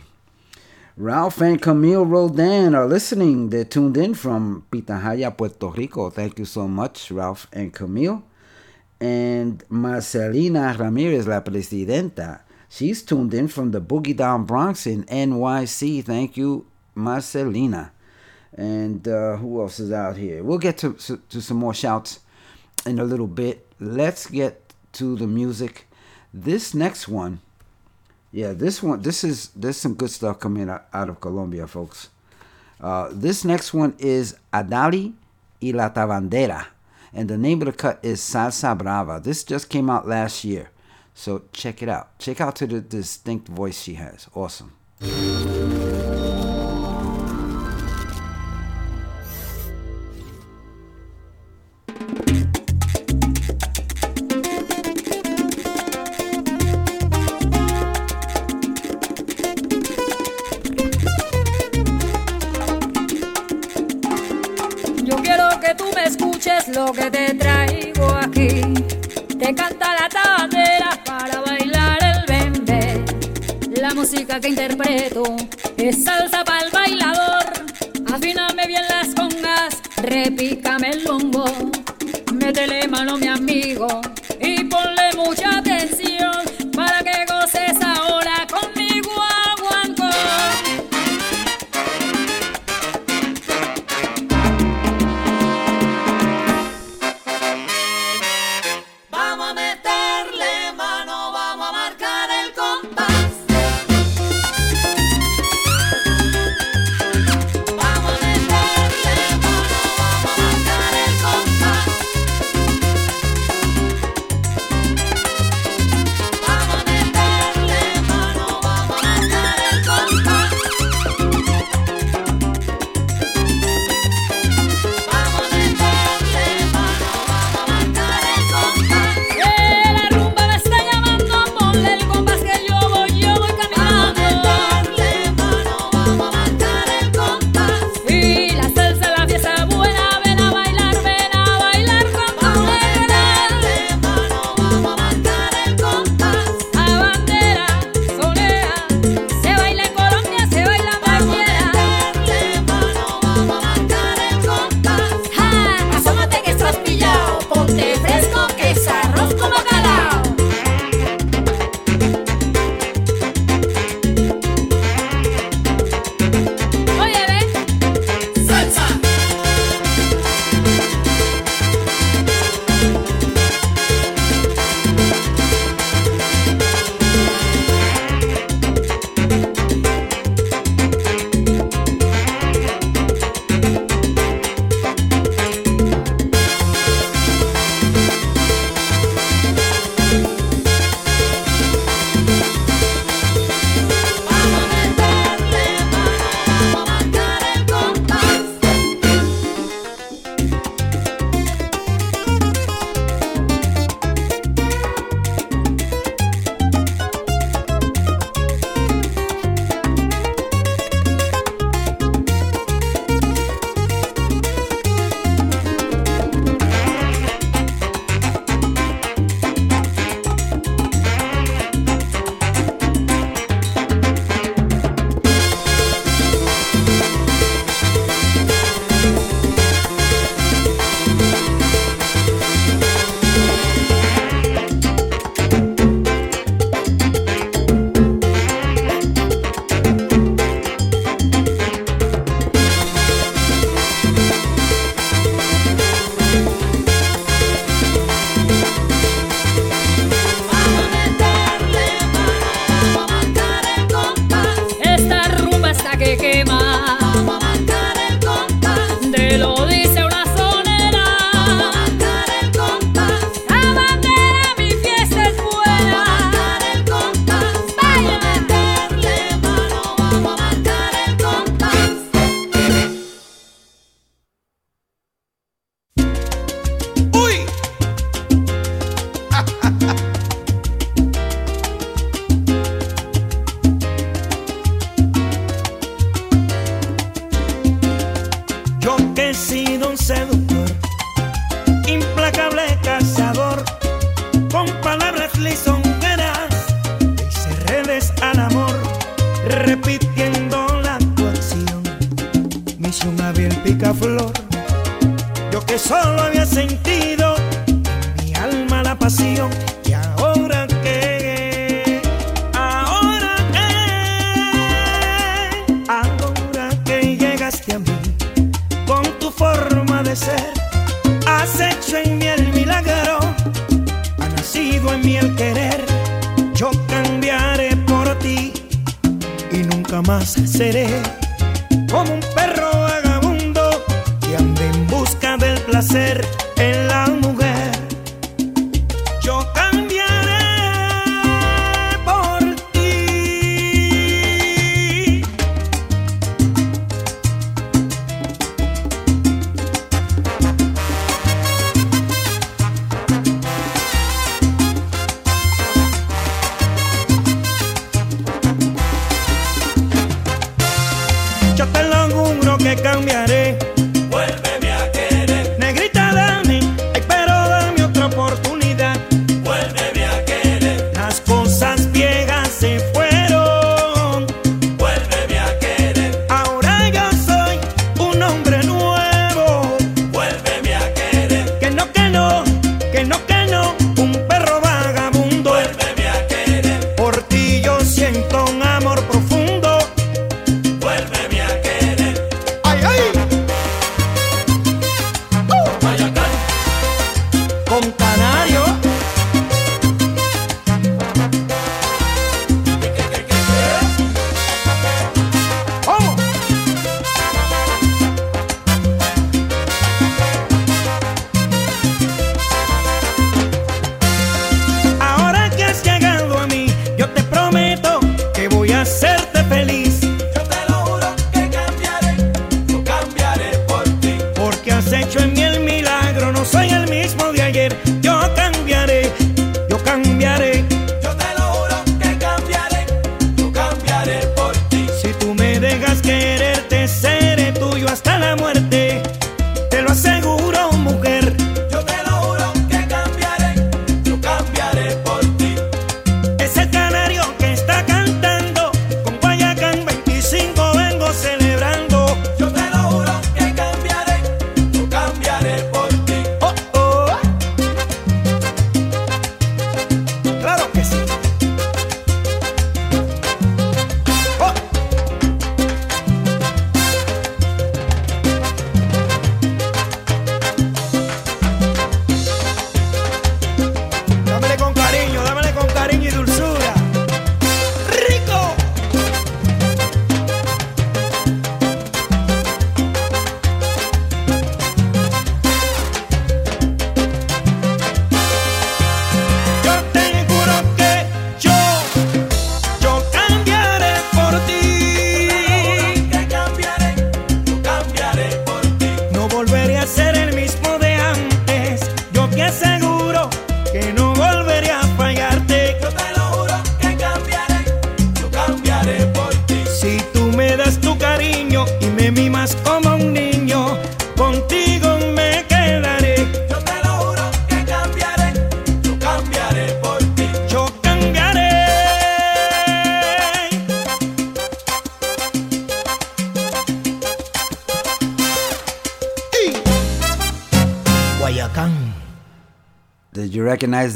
Ralph 0.98 1.42
and 1.42 1.62
Camille 1.62 2.06
Rodan 2.06 2.74
are 2.76 2.88
listening. 2.88 3.50
They're 3.50 3.64
tuned 3.64 3.98
in 3.98 4.14
from 4.16 4.66
Pitahaya, 4.72 5.36
Puerto 5.36 5.70
Rico. 5.70 6.10
Thank 6.10 6.40
you 6.40 6.46
so 6.46 6.68
much, 6.68 7.12
Ralph 7.12 7.48
and 7.54 7.72
Camille. 7.72 8.24
And 9.00 9.64
Marcelina 9.70 10.76
Ramirez, 10.78 11.28
la 11.28 11.40
presidenta, 11.42 12.42
she's 12.68 13.04
tuned 13.04 13.34
in 13.36 13.48
from 13.48 13.72
the 13.72 13.80
Boogie 13.80 14.18
Down 14.18 14.46
Bronx 14.46 14.88
in 14.88 15.04
NYC. 15.04 16.04
Thank 16.04 16.36
you, 16.36 16.66
Marcelina. 16.96 17.92
And 18.54 19.08
uh, 19.08 19.38
who 19.38 19.62
else 19.62 19.80
is 19.80 19.92
out 19.92 20.18
here? 20.18 20.44
We'll 20.44 20.58
get 20.58 20.78
to, 20.80 20.94
to 20.94 21.42
some 21.42 21.58
more 21.58 21.74
shouts 21.74 22.22
in 22.86 23.00
a 23.00 23.04
little 23.04 23.28
bit. 23.28 23.66
Let's 23.80 24.28
get 24.28 24.74
to 24.94 25.16
the 25.16 25.28
music. 25.28 25.88
This 26.34 26.74
next 26.74 27.08
one 27.08 27.42
yeah, 28.32 28.54
this 28.54 28.84
one, 28.84 29.02
this 29.02 29.24
is 29.24 29.50
there's 29.56 29.78
some 29.78 29.94
good 29.94 30.12
stuff 30.12 30.40
coming 30.40 30.70
out, 30.70 31.10
of 31.10 31.22
Colombia, 31.22 31.66
folks. 31.66 32.10
Uh, 32.80 33.10
this 33.12 33.46
next 33.46 33.74
one 33.74 33.96
is 33.98 34.36
Adali 34.54 35.14
y 35.62 35.72
la 35.72 35.90
Tabandera, 35.90 36.68
and 37.14 37.30
the 37.30 37.38
name 37.38 37.62
of 37.62 37.68
the 37.68 37.74
cut 37.74 38.00
is 38.04 38.20
Salsa 38.20 38.78
Brava. 38.78 39.22
This 39.24 39.44
just 39.44 39.70
came 39.70 39.90
out 39.90 40.08
last 40.08 40.44
year, 40.44 40.70
so 41.14 41.44
check 41.54 41.82
it 41.82 41.90
out. 41.90 42.20
Check 42.20 42.42
out 42.42 42.56
to 42.58 42.68
the 42.68 42.82
distinct 42.82 43.48
voice 43.48 43.82
she 43.82 43.96
has. 43.96 44.28
Awesome. 44.36 44.74
Te 69.48 69.56
canta 69.56 69.96
la 69.98 70.10
tabandera 70.10 70.90
para 71.06 71.40
bailar 71.40 71.98
el 72.04 72.26
bembe. 72.26 73.06
La 73.80 73.94
música 73.94 74.42
que 74.42 74.50
interpreto 74.50 75.24
es 75.78 76.04
salsa 76.04 76.44
para 76.44 76.66
el 76.66 76.70
bailador. 76.70 77.46
Afíname 78.14 78.68
bien 78.68 78.84
las 78.90 79.16
congas, 79.16 79.82
repícame 80.02 80.90
el 80.90 81.06
bombo. 81.06 81.46
Métele 82.34 82.90
mano 82.90 83.18
mi 83.18 83.28
amigo 83.28 83.88
y 84.42 84.66
ponle 84.66 85.14
mucha 85.16 85.62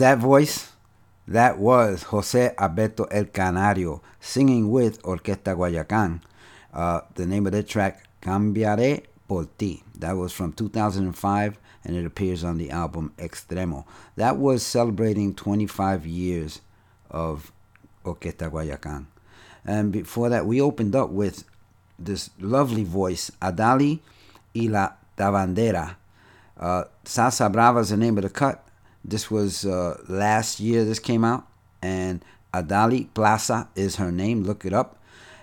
that 0.01 0.17
voice? 0.17 0.71
That 1.27 1.59
was 1.59 2.03
Jose 2.03 2.53
Alberto 2.57 3.05
El 3.05 3.25
Canario 3.25 4.01
singing 4.19 4.69
with 4.71 5.01
Orquesta 5.03 5.55
Guayacán. 5.55 6.21
Uh, 6.73 7.01
the 7.15 7.25
name 7.25 7.45
of 7.45 7.53
the 7.53 7.63
track, 7.63 8.07
Cambiaré 8.21 9.03
por 9.27 9.47
ti. 9.57 9.83
That 9.97 10.17
was 10.17 10.33
from 10.33 10.53
2005 10.53 11.57
and 11.83 11.95
it 11.95 12.05
appears 12.05 12.43
on 12.43 12.57
the 12.57 12.71
album 12.71 13.13
Extremo. 13.17 13.85
That 14.15 14.37
was 14.37 14.65
celebrating 14.65 15.35
25 15.35 16.05
years 16.05 16.61
of 17.09 17.51
Orquesta 18.03 18.49
Guayacán. 18.49 19.05
And 19.63 19.91
before 19.91 20.29
that, 20.29 20.47
we 20.47 20.59
opened 20.59 20.95
up 20.95 21.11
with 21.11 21.43
this 21.99 22.31
lovely 22.39 22.83
voice, 22.83 23.31
Adali 23.41 23.99
y 24.55 24.67
la 24.67 24.93
Tabandera. 25.15 25.95
Uh, 26.59 26.85
Salsa 27.05 27.51
Brava 27.51 27.79
is 27.79 27.89
the 27.89 27.97
name 27.97 28.17
of 28.17 28.23
the 28.23 28.29
cut. 28.29 28.65
This 29.03 29.31
was 29.31 29.65
uh, 29.65 29.97
last 30.07 30.59
year 30.59 30.85
this 30.85 30.99
came 30.99 31.23
out. 31.23 31.47
And 31.81 32.23
Adali 32.53 33.07
Plaza 33.13 33.69
is 33.75 33.95
her 33.95 34.11
name. 34.11 34.43
Look 34.43 34.65
it 34.65 34.73
up. 34.73 34.97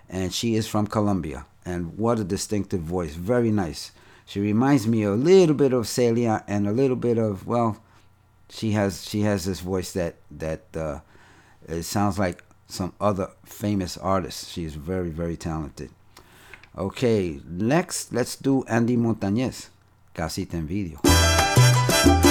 And 0.09 0.33
she 0.33 0.55
is 0.55 0.67
from 0.67 0.87
Colombia. 0.87 1.47
And 1.65 1.99
what 1.99 2.19
a 2.19 2.25
distinctive 2.25 2.81
voice. 2.81 3.15
Very 3.15 3.51
nice. 3.51 3.93
She 4.25 4.41
reminds 4.41 4.87
me 4.87 5.03
a 5.03 5.13
little 5.13 5.55
bit 5.55 5.73
of 5.73 5.89
Celia 5.89 6.45
and 6.47 6.67
a 6.67 6.73
little 6.73 6.97
bit 6.97 7.19
of, 7.19 7.47
well, 7.47 7.79
she 8.51 8.73
has 8.73 9.07
she 9.09 9.23
has 9.23 9.45
this 9.45 9.61
voice 9.61 9.93
that 9.93 10.17
that 10.31 10.65
uh, 10.75 11.01
it 11.67 11.83
sounds 11.83 12.19
like 12.19 12.43
some 12.67 12.93
other 13.01 13.31
famous 13.45 13.97
artist. 13.97 14.57
is 14.59 14.75
very, 14.75 15.11
very 15.11 15.37
talented. 15.37 15.91
Okay, 16.77 17.41
next 17.49 18.13
let's 18.13 18.37
do 18.37 18.65
Andy 18.69 18.97
Montañez, 18.97 19.69
Casi 20.15 20.47
te 20.47 20.57
envidio. 20.57 22.28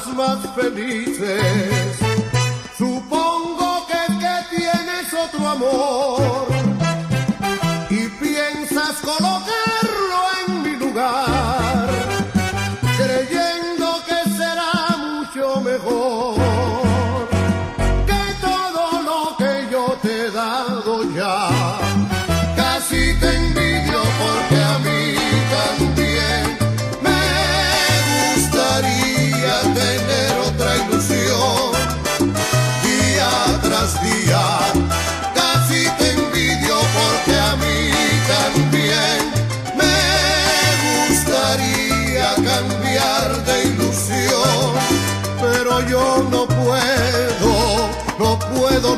horas 0.00 0.16
más 0.16 0.54
felices. 0.54 1.98
Supongo 2.76 3.86
que, 3.86 4.18
que 4.18 4.56
tienes 4.56 5.12
otro 5.12 5.48
amor 5.48 6.49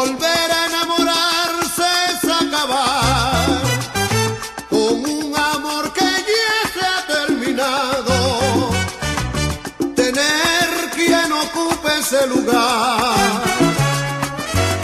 Volver 0.00 0.48
a 0.52 0.66
enamorarse 0.66 1.88
es 2.12 2.30
acabar 2.30 3.48
con 4.70 5.04
un 5.04 5.34
amor 5.36 5.92
que 5.92 6.04
ya 6.04 6.56
se 6.72 6.82
ha 6.86 7.00
terminado. 7.14 8.70
Tener 9.96 10.68
quien 10.94 11.32
ocupe 11.32 11.98
ese 11.98 12.28
lugar 12.28 13.42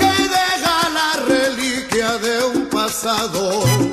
que 0.01 0.15
deja 0.37 0.77
la 0.99 1.11
reliquia 1.29 2.19
de 2.19 2.45
un 2.47 2.67
pasado. 2.67 3.84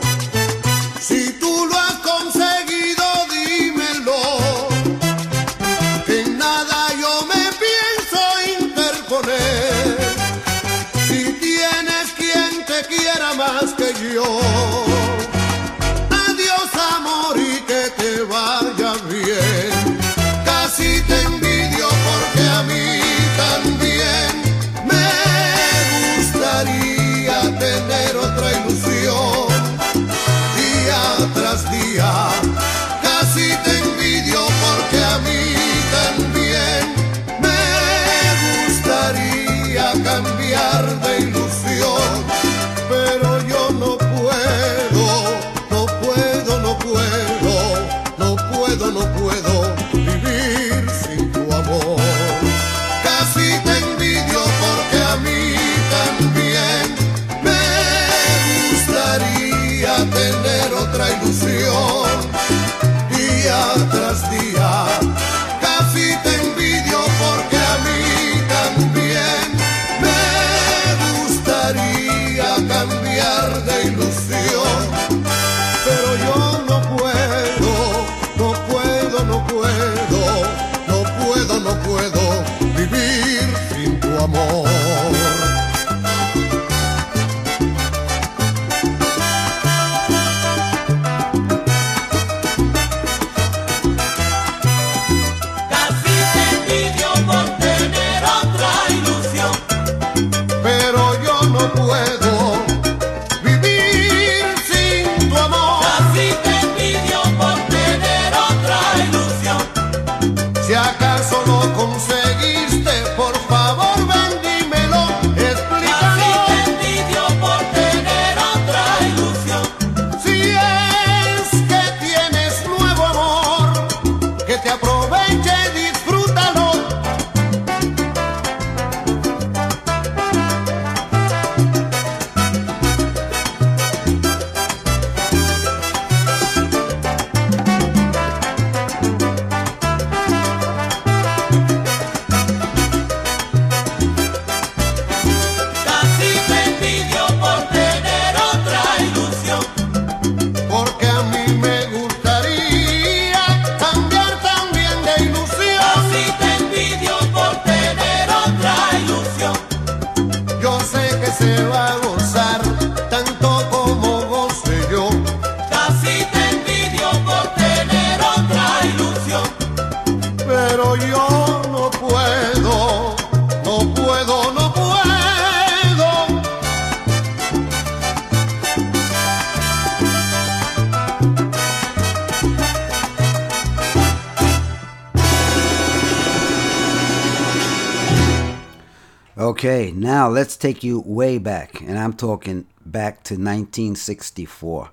Take 190.62 190.84
you 190.84 191.02
way 191.08 191.40
back, 191.40 191.82
and 191.82 191.98
I'm 191.98 192.14
talking 192.14 192.68
back 192.86 193.24
to 193.24 193.34
1964. 193.34 194.92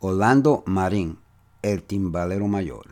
Orlando 0.00 0.62
Marín, 0.66 1.18
el 1.62 1.82
timbalero 1.82 2.48
mayor. 2.48 2.91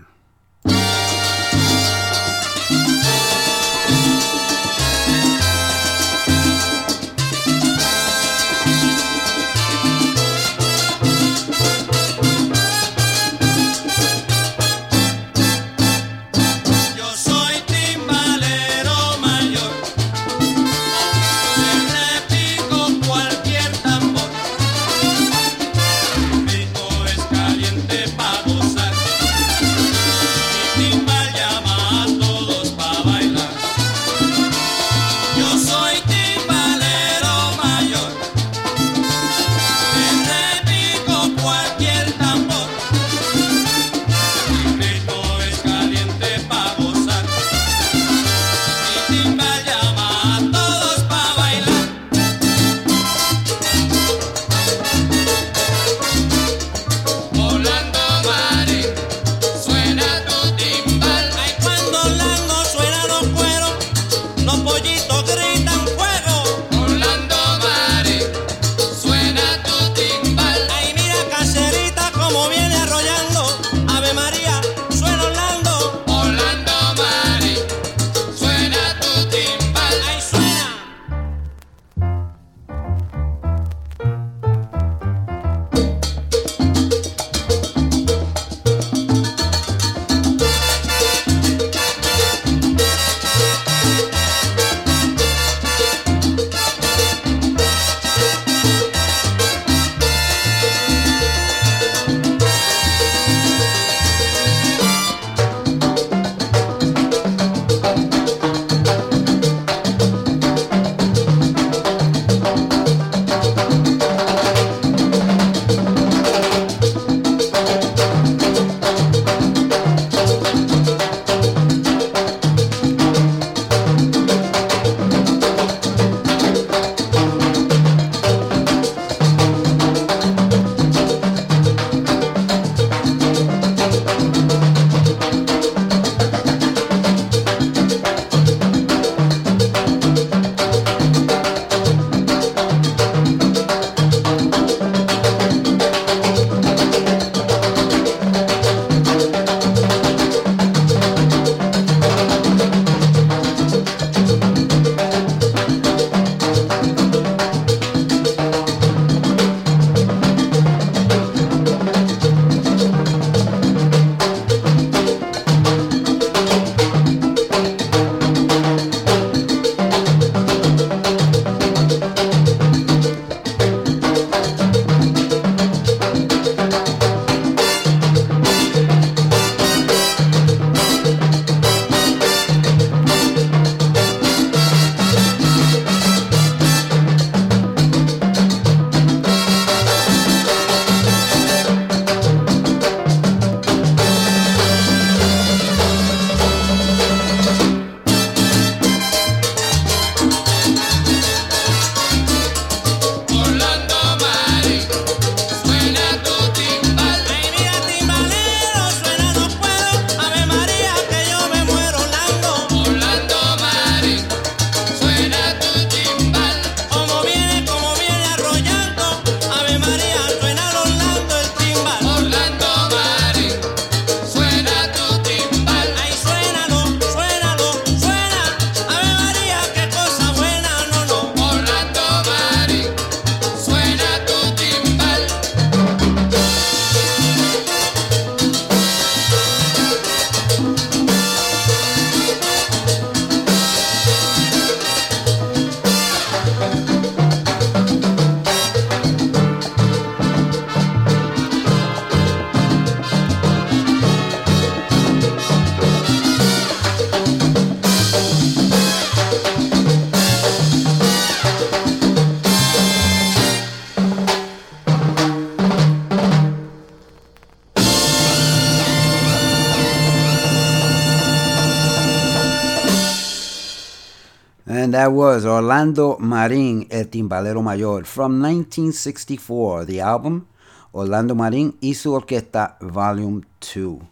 That 275.01 275.13
was 275.13 275.47
Orlando 275.47 276.19
Marin, 276.19 276.87
El 276.91 277.07
Timbalero 277.07 277.63
Mayor, 277.65 278.05
from 278.05 278.43
1964. 278.43 279.87
The 279.87 280.01
album, 280.01 280.47
Orlando 280.93 281.35
Marin 281.35 281.75
y 281.81 281.95
su 281.95 282.13
Orquesta, 282.13 282.77
Volume 282.83 283.43
2. 283.61 284.07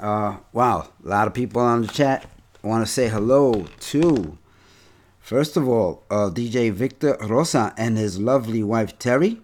Uh, 0.00 0.36
wow, 0.52 0.86
a 1.02 1.08
lot 1.08 1.26
of 1.26 1.32
people 1.32 1.62
on 1.62 1.82
the 1.82 1.88
chat 1.88 2.26
want 2.62 2.86
to 2.86 2.92
say 2.92 3.08
hello 3.08 3.64
to, 3.80 4.36
first 5.20 5.56
of 5.56 5.66
all, 5.66 6.02
uh, 6.10 6.28
DJ 6.28 6.70
Victor 6.70 7.16
Rosa 7.22 7.72
and 7.78 7.96
his 7.96 8.18
lovely 8.18 8.62
wife 8.62 8.98
Terry. 8.98 9.40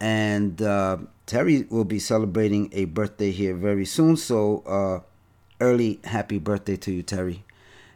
And 0.00 0.62
uh, 0.62 0.96
Terry 1.26 1.66
will 1.68 1.84
be 1.84 1.98
celebrating 1.98 2.70
a 2.72 2.86
birthday 2.86 3.32
here 3.32 3.54
very 3.54 3.84
soon. 3.84 4.16
So, 4.16 4.62
uh, 4.66 5.00
early 5.60 6.00
happy 6.04 6.38
birthday 6.38 6.76
to 6.78 6.90
you, 6.90 7.02
Terry. 7.02 7.44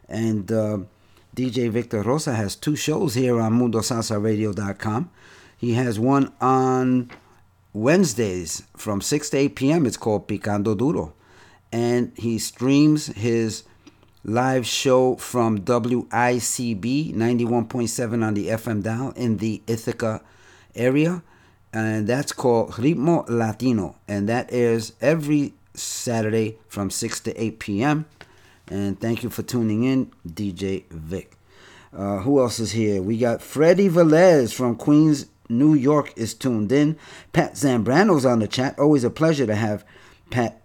And 0.06 0.52
uh, 0.52 0.78
DJ 1.34 1.68
Victor 1.68 2.02
Rosa 2.02 2.34
has 2.34 2.54
two 2.54 2.76
shows 2.76 3.14
here 3.14 3.40
on 3.40 3.58
MundoSalsaRadio.com. 3.58 5.10
He 5.56 5.74
has 5.74 5.98
one 5.98 6.32
on 6.40 7.10
Wednesdays 7.72 8.62
from 8.76 9.00
6 9.00 9.30
to 9.30 9.38
8 9.38 9.56
p.m. 9.56 9.86
It's 9.86 9.96
called 9.96 10.28
Picando 10.28 10.76
Duro. 10.76 11.12
And 11.72 12.12
he 12.16 12.38
streams 12.38 13.06
his 13.06 13.64
live 14.22 14.64
show 14.64 15.16
from 15.16 15.62
WICB 15.62 17.14
91.7 17.14 18.24
on 18.24 18.34
the 18.34 18.48
FM 18.48 18.82
dial 18.82 19.10
in 19.16 19.38
the 19.38 19.60
Ithaca 19.66 20.22
area. 20.76 21.22
And 21.72 22.06
that's 22.06 22.32
called 22.32 22.72
Ritmo 22.72 23.28
Latino. 23.28 23.96
And 24.06 24.28
that 24.28 24.48
airs 24.52 24.92
every 25.00 25.54
Saturday 25.74 26.58
from 26.68 26.90
6 26.90 27.20
to 27.20 27.42
8 27.42 27.58
p.m. 27.58 28.06
And 28.68 28.98
thank 29.00 29.22
you 29.22 29.30
for 29.30 29.42
tuning 29.42 29.84
in, 29.84 30.10
DJ 30.26 30.88
Vic. 30.90 31.36
Uh, 31.92 32.18
who 32.18 32.40
else 32.40 32.58
is 32.58 32.72
here? 32.72 33.02
We 33.02 33.18
got 33.18 33.42
Freddie 33.42 33.88
Velez 33.88 34.52
from 34.52 34.76
Queens, 34.76 35.26
New 35.48 35.74
York 35.74 36.12
is 36.16 36.34
tuned 36.34 36.72
in. 36.72 36.98
Pat 37.32 37.54
Zambrano's 37.54 38.24
on 38.24 38.38
the 38.38 38.48
chat. 38.48 38.78
Always 38.78 39.04
a 39.04 39.10
pleasure 39.10 39.46
to 39.46 39.54
have 39.54 39.84
Pat 40.30 40.62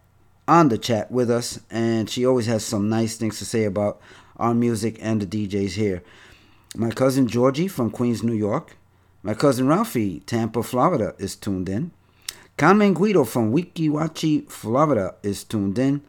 on 0.48 0.70
the 0.70 0.78
chat 0.78 1.12
with 1.12 1.30
us. 1.30 1.60
And 1.70 2.10
she 2.10 2.26
always 2.26 2.46
has 2.48 2.66
some 2.66 2.90
nice 2.90 3.18
things 3.18 3.38
to 3.40 3.46
say 3.46 3.66
about 3.66 4.02
our 4.38 4.54
music 4.54 4.98
and 5.02 5.22
the 5.22 5.48
DJs 5.48 5.72
here. 5.72 6.02
My 6.76 6.92
cousin 6.92 7.28
Georgie 7.28 7.68
from 7.68 7.92
Queens, 7.92 8.24
New 8.24 8.34
York. 8.34 8.78
My 9.22 9.34
cousin 9.34 9.68
Ralphie, 9.68 10.22
Tampa, 10.22 10.64
Florida, 10.64 11.14
is 11.20 11.36
tuned 11.36 11.68
in. 11.68 11.92
Carmen 12.58 12.94
Guido 12.94 13.26
from 13.26 13.54
Weeki 13.54 13.90
Wachee, 13.90 14.50
Florida, 14.50 15.16
is 15.24 15.44
tuned 15.44 15.78
in. 15.78 16.02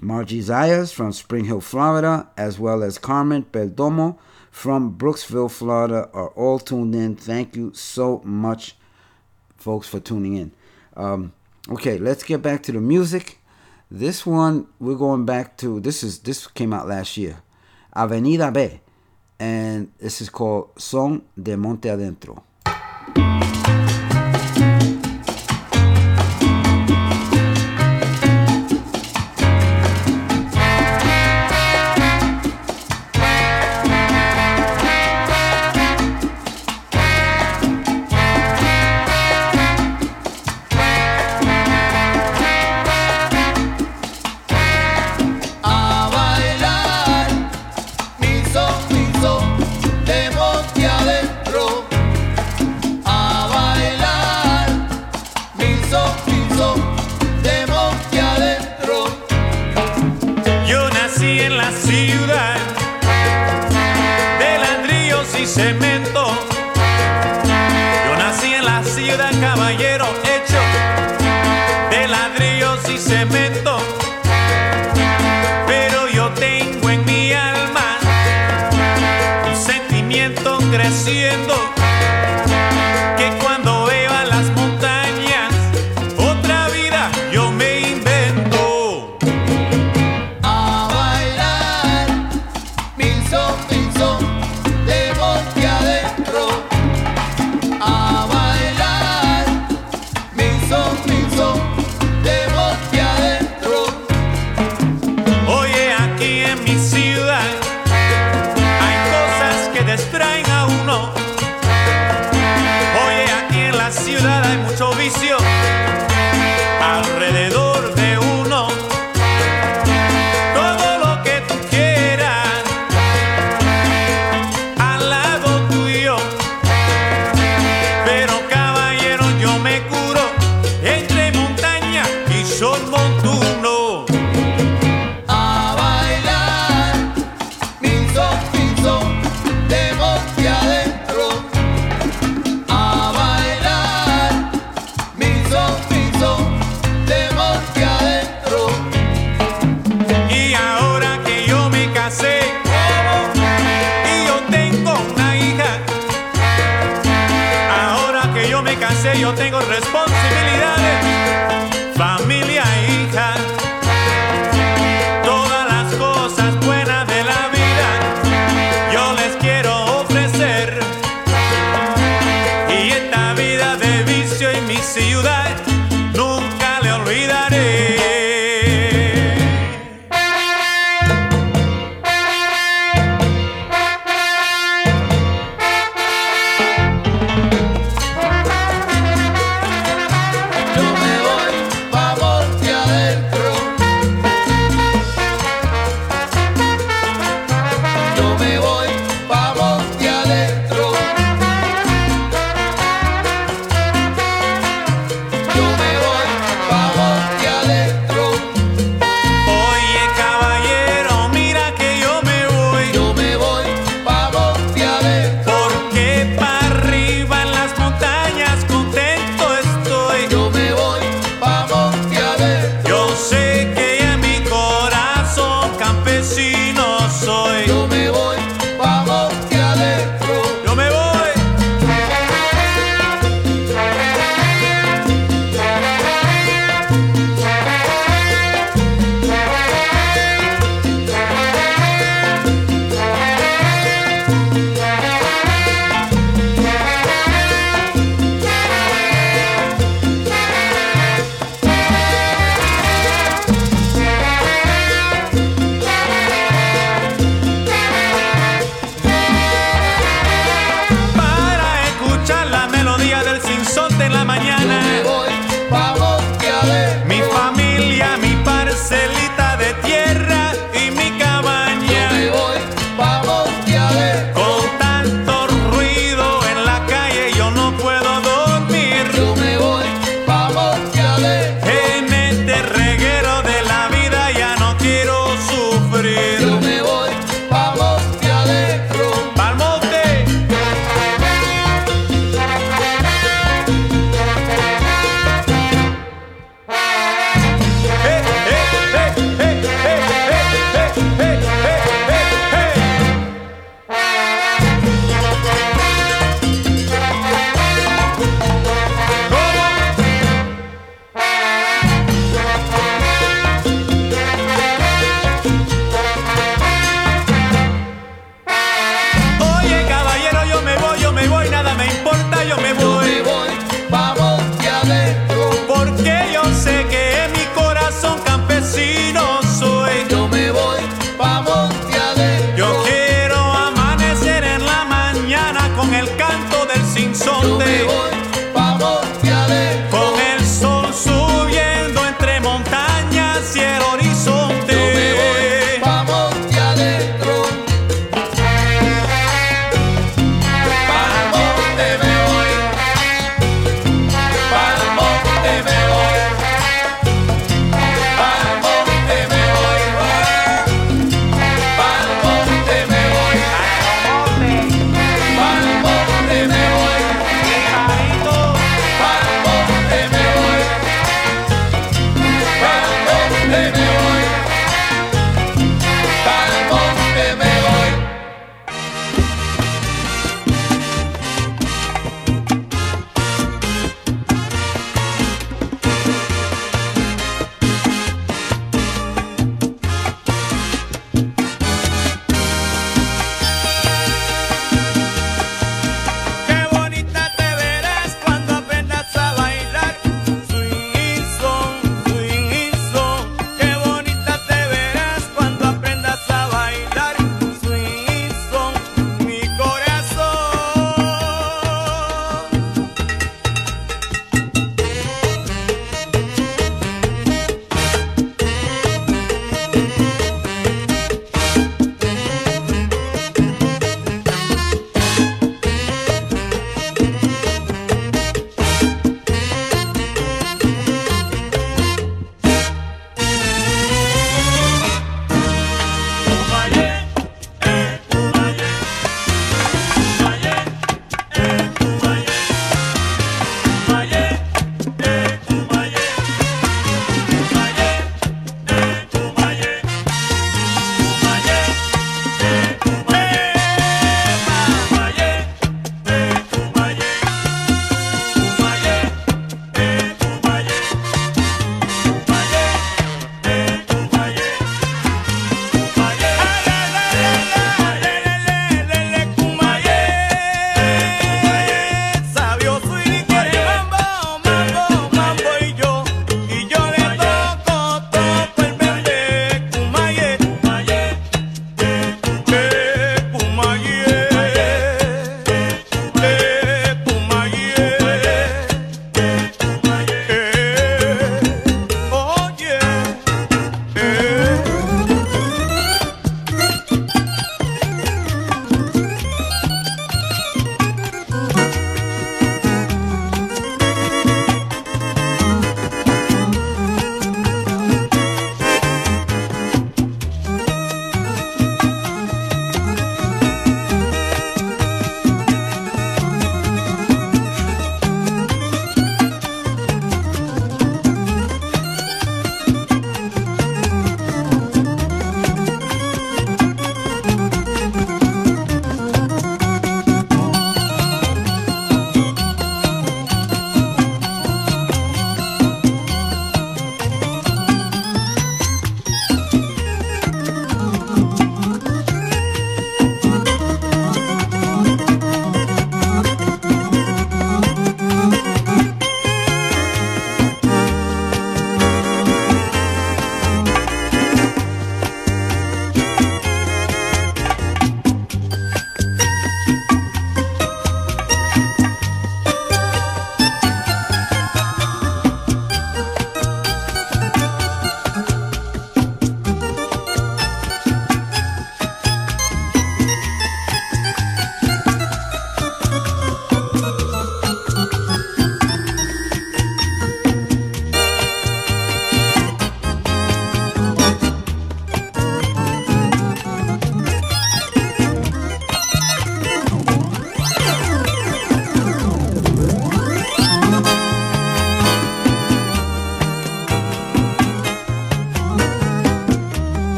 Margie 0.00 0.40
Zayas 0.40 0.92
from 0.92 1.12
Spring 1.12 1.44
Hill, 1.44 1.60
Florida, 1.60 2.28
as 2.36 2.58
well 2.58 2.82
as 2.82 2.98
Carmen 2.98 3.44
Perdomo 3.44 4.16
from 4.50 4.96
Brooksville, 4.96 5.50
Florida, 5.50 6.08
are 6.12 6.28
all 6.30 6.58
tuned 6.58 6.94
in. 6.94 7.16
Thank 7.16 7.56
you 7.56 7.72
so 7.74 8.20
much, 8.24 8.76
folks, 9.56 9.88
for 9.88 9.98
tuning 9.98 10.36
in. 10.36 10.52
Um, 10.96 11.32
okay, 11.68 11.98
let's 11.98 12.22
get 12.22 12.42
back 12.42 12.62
to 12.64 12.72
the 12.72 12.80
music. 12.80 13.38
This 13.90 14.24
one 14.24 14.68
we're 14.78 14.96
going 14.96 15.24
back 15.24 15.56
to. 15.58 15.80
This 15.80 16.04
is 16.04 16.20
this 16.20 16.46
came 16.46 16.72
out 16.72 16.86
last 16.86 17.16
year, 17.16 17.42
Avenida 17.94 18.52
B, 18.52 18.80
and 19.38 19.92
this 19.98 20.20
is 20.20 20.28
called 20.28 20.80
Son 20.80 21.22
de 21.40 21.56
Monte 21.56 21.88
Adentro. 21.88 22.42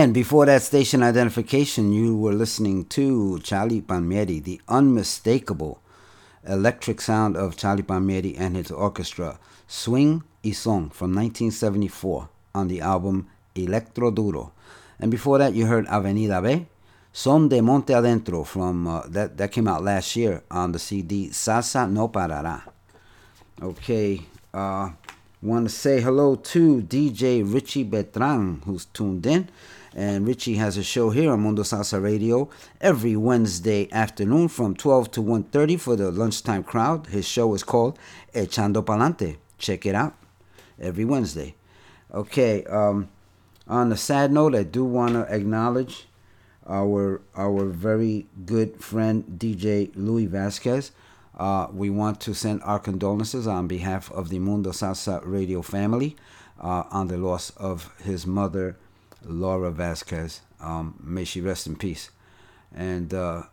And 0.00 0.14
before 0.14 0.46
that 0.46 0.62
station 0.62 1.02
identification, 1.02 1.92
you 1.92 2.16
were 2.16 2.32
listening 2.32 2.86
to 2.86 3.38
Charlie 3.40 3.82
Palmieri, 3.82 4.40
the 4.40 4.58
unmistakable 4.66 5.82
electric 6.48 7.02
sound 7.02 7.36
of 7.36 7.58
Charlie 7.58 7.82
Palmieri 7.82 8.34
and 8.34 8.56
his 8.56 8.70
orchestra, 8.70 9.38
Swing 9.66 10.22
y 10.42 10.52
Song 10.52 10.88
from 10.88 11.14
1974 11.14 12.30
on 12.54 12.68
the 12.68 12.80
album 12.80 13.28
Electro 13.54 14.10
Duro. 14.10 14.52
And 14.98 15.10
before 15.10 15.36
that, 15.36 15.52
you 15.52 15.66
heard 15.66 15.86
Avenida 15.88 16.40
B, 16.40 16.66
Son 17.12 17.50
de 17.50 17.60
Monte 17.60 17.92
Adentro 17.92 18.46
from 18.46 18.86
uh, 18.86 19.02
that 19.06 19.36
that 19.36 19.52
came 19.52 19.68
out 19.68 19.84
last 19.84 20.16
year 20.16 20.42
on 20.50 20.72
the 20.72 20.78
CD 20.78 21.28
Salsa 21.28 21.86
No 21.86 22.08
Parará. 22.08 22.62
Okay, 23.60 24.22
uh, 24.54 24.88
want 25.42 25.68
to 25.68 25.74
say 25.74 26.00
hello 26.00 26.36
to 26.36 26.80
DJ 26.80 27.42
Richie 27.44 27.84
Betran 27.84 28.64
who's 28.64 28.86
tuned 28.86 29.26
in. 29.26 29.50
And 29.94 30.26
Richie 30.26 30.54
has 30.54 30.76
a 30.76 30.84
show 30.84 31.10
here 31.10 31.32
on 31.32 31.40
Mundo 31.40 31.62
Salsa 31.62 32.00
Radio 32.00 32.48
every 32.80 33.16
Wednesday 33.16 33.90
afternoon 33.92 34.48
from 34.48 34.76
12 34.76 35.10
to 35.12 35.22
1.30 35.22 35.80
for 35.80 35.96
the 35.96 36.12
lunchtime 36.12 36.62
crowd. 36.62 37.08
His 37.08 37.26
show 37.26 37.52
is 37.54 37.64
called 37.64 37.98
Echando 38.32 38.84
Palante. 38.84 39.36
Check 39.58 39.86
it 39.86 39.94
out 39.94 40.14
every 40.80 41.04
Wednesday. 41.04 41.54
Okay, 42.12 42.64
um, 42.64 43.08
on 43.66 43.92
a 43.92 43.96
sad 43.96 44.32
note, 44.32 44.54
I 44.54 44.62
do 44.62 44.84
want 44.84 45.12
to 45.14 45.22
acknowledge 45.32 46.06
our 46.66 47.20
our 47.36 47.66
very 47.66 48.26
good 48.46 48.82
friend 48.82 49.24
DJ 49.38 49.90
Louis 49.94 50.26
Vasquez. 50.26 50.92
Uh, 51.36 51.68
we 51.72 51.88
want 51.88 52.20
to 52.20 52.34
send 52.34 52.62
our 52.62 52.78
condolences 52.78 53.46
on 53.46 53.66
behalf 53.66 54.10
of 54.12 54.28
the 54.28 54.38
Mundo 54.38 54.70
Salsa 54.70 55.22
Radio 55.24 55.62
family 55.62 56.16
uh, 56.60 56.84
on 56.90 57.08
the 57.08 57.16
loss 57.16 57.50
of 57.50 57.94
his 58.02 58.26
mother, 58.26 58.76
Laura 59.24 59.70
Vasquez. 59.70 60.40
Um, 60.60 60.94
may 61.02 61.24
she 61.24 61.40
rest 61.40 61.66
in 61.66 61.76
peace. 61.76 62.10
And 62.74 63.12
uh, 63.12 63.44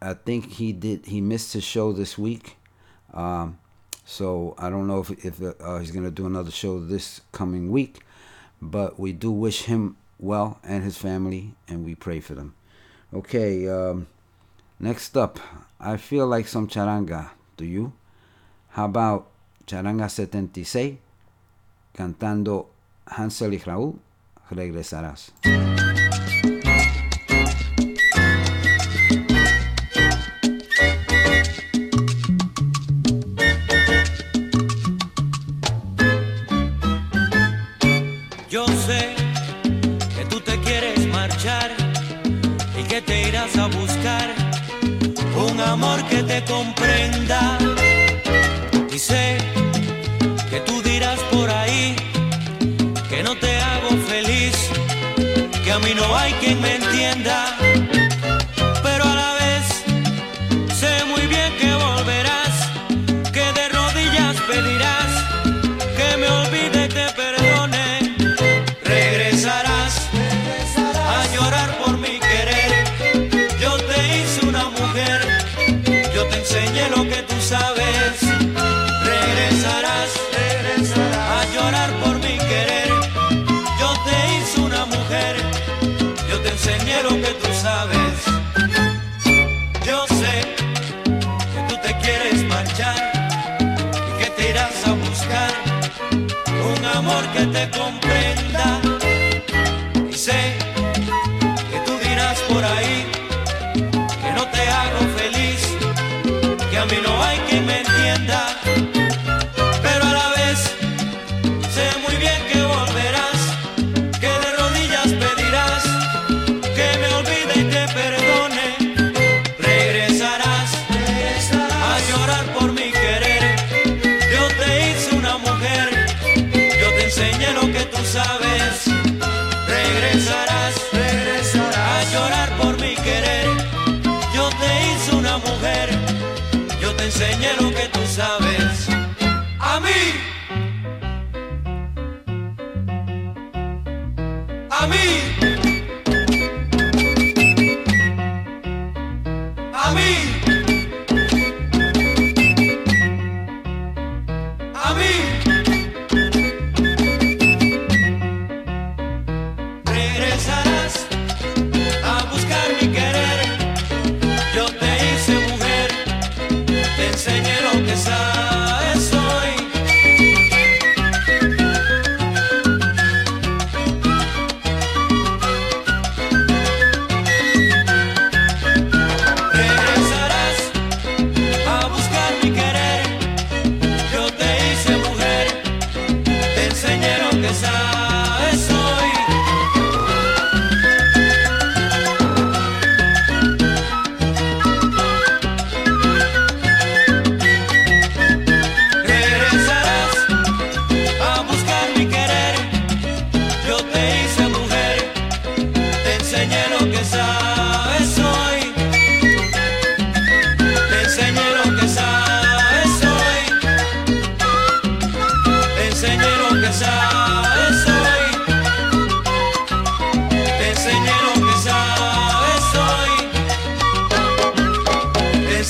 I 0.00 0.14
think 0.14 0.52
he 0.52 0.72
did. 0.72 1.06
He 1.06 1.20
missed 1.20 1.52
his 1.52 1.64
show 1.64 1.92
this 1.92 2.16
week, 2.16 2.56
um, 3.12 3.58
so 4.04 4.54
I 4.58 4.70
don't 4.70 4.86
know 4.86 5.00
if 5.00 5.24
if 5.24 5.42
uh, 5.42 5.78
he's 5.78 5.90
gonna 5.90 6.10
do 6.10 6.26
another 6.26 6.50
show 6.50 6.80
this 6.80 7.20
coming 7.32 7.70
week. 7.70 8.00
But 8.60 8.98
we 8.98 9.12
do 9.12 9.30
wish 9.30 9.62
him 9.62 9.96
well 10.18 10.58
and 10.64 10.84
his 10.84 10.96
family, 10.96 11.54
and 11.68 11.84
we 11.84 11.94
pray 11.94 12.20
for 12.20 12.34
them. 12.34 12.54
Okay, 13.12 13.68
um, 13.68 14.06
next 14.80 15.16
up, 15.16 15.38
I 15.78 15.98
feel 15.98 16.26
like 16.26 16.48
some 16.48 16.66
charanga. 16.68 17.30
Do 17.56 17.66
you? 17.66 17.92
How 18.70 18.86
about 18.86 19.28
Charanga 19.66 20.08
76 20.08 20.96
cantando 21.94 22.68
Hansel 23.06 23.52
y 23.52 23.58
Raúl? 23.58 23.98
Regresarás. 24.50 25.32
Yo 38.50 38.66
sé 38.66 39.14
que 40.14 40.24
tú 40.28 40.40
te 40.40 40.60
quieres 40.60 41.06
marchar 41.06 41.70
y 42.78 42.82
que 42.84 43.00
te 43.00 43.28
irás 43.28 43.56
a 43.56 43.66
buscar 43.68 44.34
un 45.48 45.60
amor 45.60 46.02
que 46.08 46.22
te 46.22 46.44
comprenda. 46.44 47.51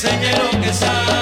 enseñé 0.02 0.32
lo 0.32 0.60
que 0.60 0.72
sabe. 0.72 1.21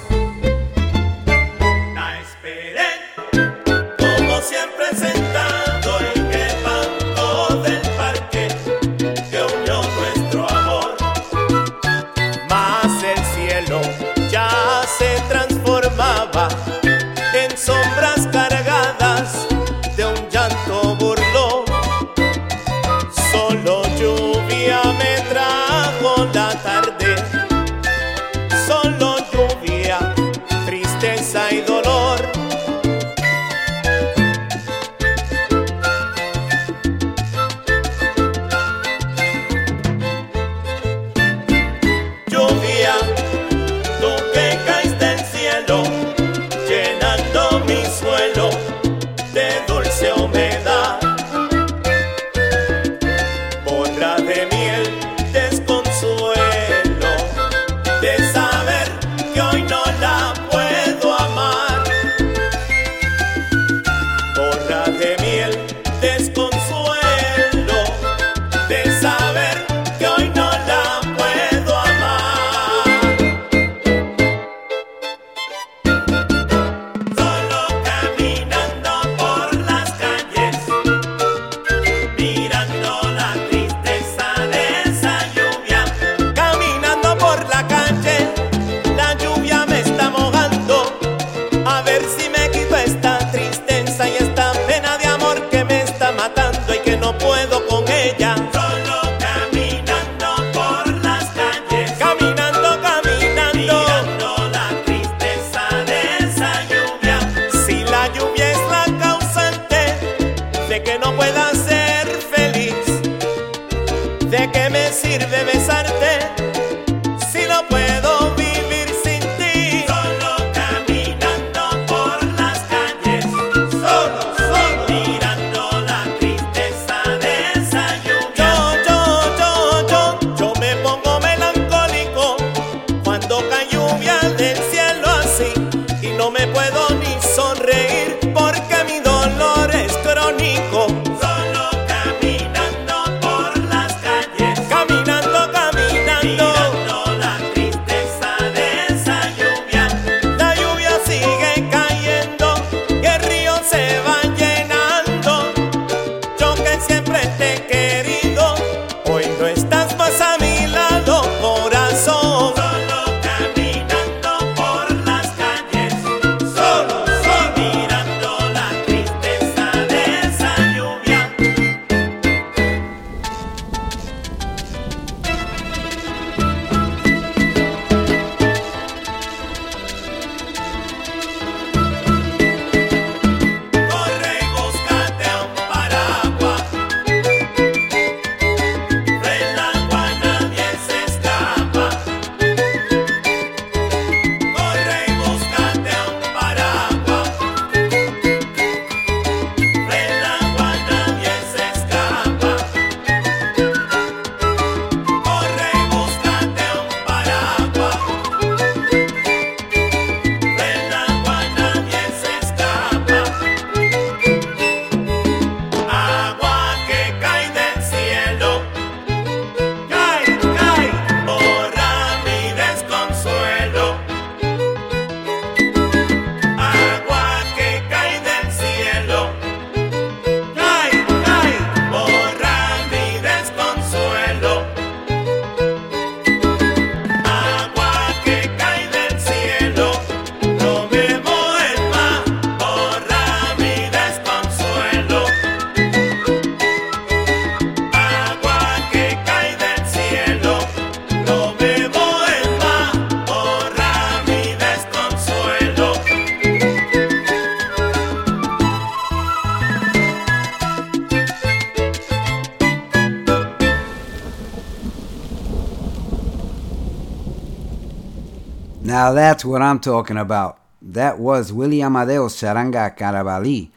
That's 269.41 269.49
what 269.49 269.63
I'm 269.63 269.79
talking 269.79 270.17
about. 270.17 270.59
That 270.83 271.17
was 271.17 271.51
Willie 271.51 271.81
Amadeo's 271.81 272.35
Charanga 272.35 272.95
Carabalí 272.95 273.71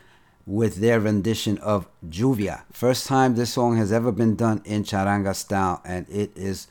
with 0.45 0.77
their 0.77 1.01
rendition 1.01 1.57
of 1.57 1.89
Lluvia. 2.07 2.65
First 2.71 3.07
time 3.07 3.35
this 3.35 3.55
song 3.55 3.79
has 3.79 3.91
ever 3.91 4.13
been 4.13 4.37
done 4.37 4.61
in 4.67 4.85
charanga 4.85 5.35
style, 5.35 5.81
and 5.83 6.07
it 6.11 6.37
is 6.37 6.67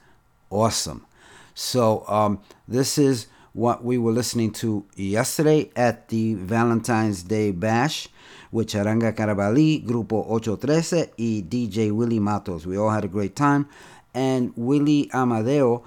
awesome. 0.51 1.07
So 1.55 2.07
um, 2.07 2.39
this 2.67 2.99
is 2.99 3.25
what 3.53 3.83
we 3.83 3.97
were 3.97 4.11
listening 4.11 4.51
to 4.61 4.85
yesterday 4.95 5.71
at 5.75 6.09
the 6.09 6.35
Valentine's 6.35 7.23
Day 7.23 7.49
Bash 7.49 8.09
with 8.51 8.67
Charanga 8.67 9.11
Carabalí, 9.11 9.83
Grupo 9.83 10.23
813, 10.23 10.99
and 11.17 11.49
DJ 11.49 11.91
Willie 11.91 12.19
Matos. 12.19 12.67
We 12.67 12.77
all 12.77 12.91
had 12.91 13.05
a 13.05 13.07
great 13.07 13.35
time. 13.35 13.67
And 14.13 14.53
Willie 14.55 15.09
Amadeo, 15.11 15.83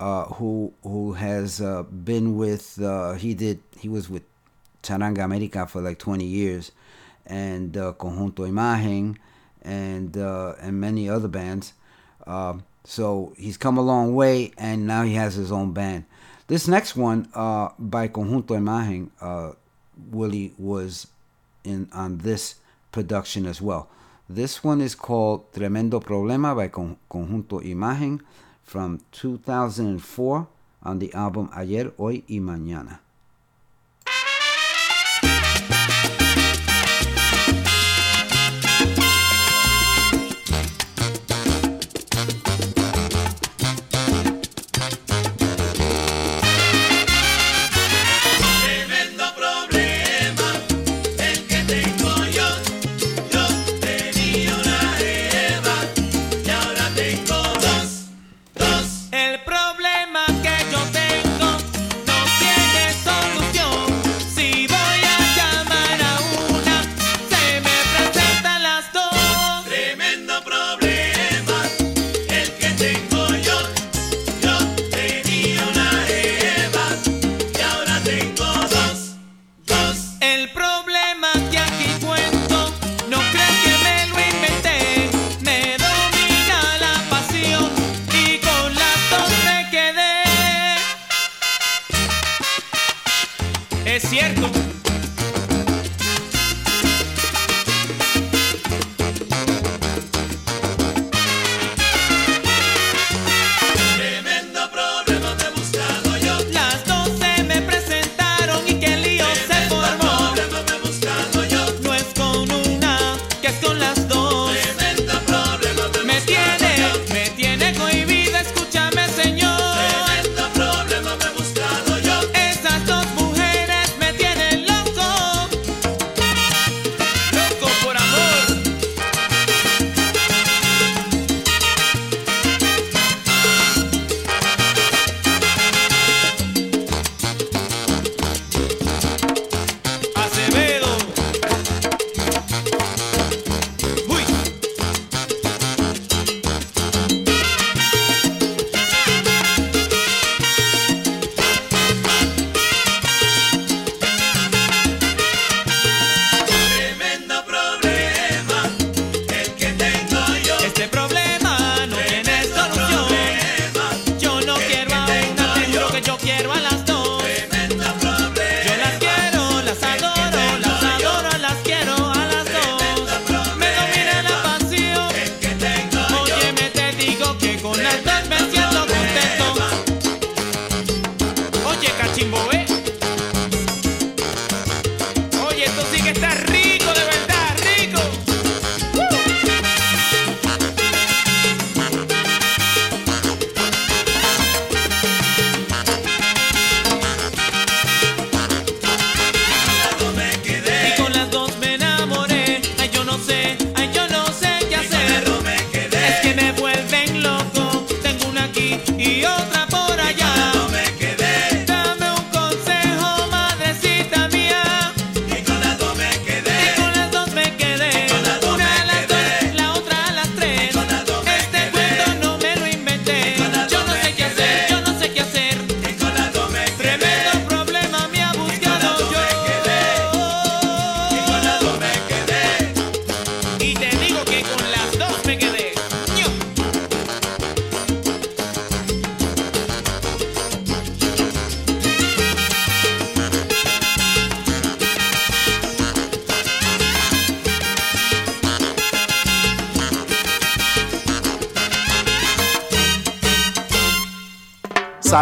uh, 0.00 0.24
who 0.24 0.72
who 0.82 1.12
has 1.14 1.60
uh, 1.60 1.82
been 1.82 2.36
with, 2.36 2.80
uh, 2.80 3.14
he 3.14 3.34
did, 3.34 3.60
he 3.78 3.88
was 3.88 4.08
with 4.08 4.22
Charanga 4.82 5.24
America 5.24 5.66
for 5.66 5.80
like 5.80 5.98
20 5.98 6.24
years, 6.24 6.72
and 7.26 7.76
uh, 7.76 7.92
Conjunto 7.98 8.48
Imagen, 8.48 9.16
and 9.62 10.16
uh, 10.16 10.54
and 10.60 10.80
many 10.80 11.08
other 11.08 11.28
bands. 11.28 11.72
Uh, 12.26 12.58
so 12.84 13.34
he's 13.36 13.56
come 13.56 13.76
a 13.76 13.82
long 13.82 14.14
way, 14.14 14.52
and 14.56 14.86
now 14.86 15.02
he 15.02 15.14
has 15.14 15.34
his 15.34 15.50
own 15.50 15.72
band. 15.72 16.04
This 16.46 16.68
next 16.68 16.96
one 16.96 17.28
uh, 17.34 17.70
by 17.78 18.08
Conjunto 18.08 18.56
Imagen, 18.56 19.10
Willie 20.10 20.54
was 20.58 21.08
in 21.64 21.88
on 21.92 22.18
this 22.18 22.54
production 22.92 23.46
as 23.46 23.60
well. 23.60 23.88
This 24.28 24.62
one 24.62 24.80
is 24.80 24.94
called 24.94 25.52
Tremendo 25.52 26.00
Problema 26.00 26.54
by 26.54 26.68
Con- 26.68 26.96
Conjunto 27.10 27.60
Imagen 27.60 28.20
from 28.68 29.00
2004 29.12 30.46
on 30.82 30.98
the 30.98 31.12
album 31.14 31.48
Ayer, 31.54 31.92
Hoy 31.96 32.22
y 32.28 32.38
Mañana. 32.38 33.00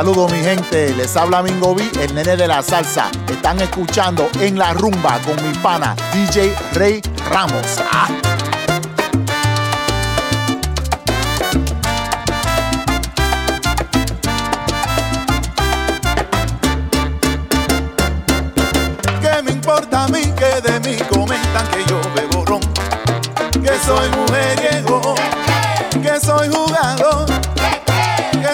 Saludos 0.06 0.30
mi 0.30 0.38
gente, 0.38 0.94
les 0.94 1.16
habla 1.16 1.42
Mingo 1.42 1.74
B, 1.74 1.82
el 2.00 2.14
nene 2.14 2.36
de 2.36 2.46
la 2.46 2.62
salsa. 2.62 3.10
Están 3.28 3.60
escuchando 3.60 4.28
en 4.38 4.56
la 4.56 4.72
rumba 4.72 5.20
con 5.22 5.34
mi 5.44 5.52
pana 5.58 5.96
DJ 6.12 6.54
Rey 6.74 7.02
Ramos. 7.28 7.80
Ah. 7.90 8.35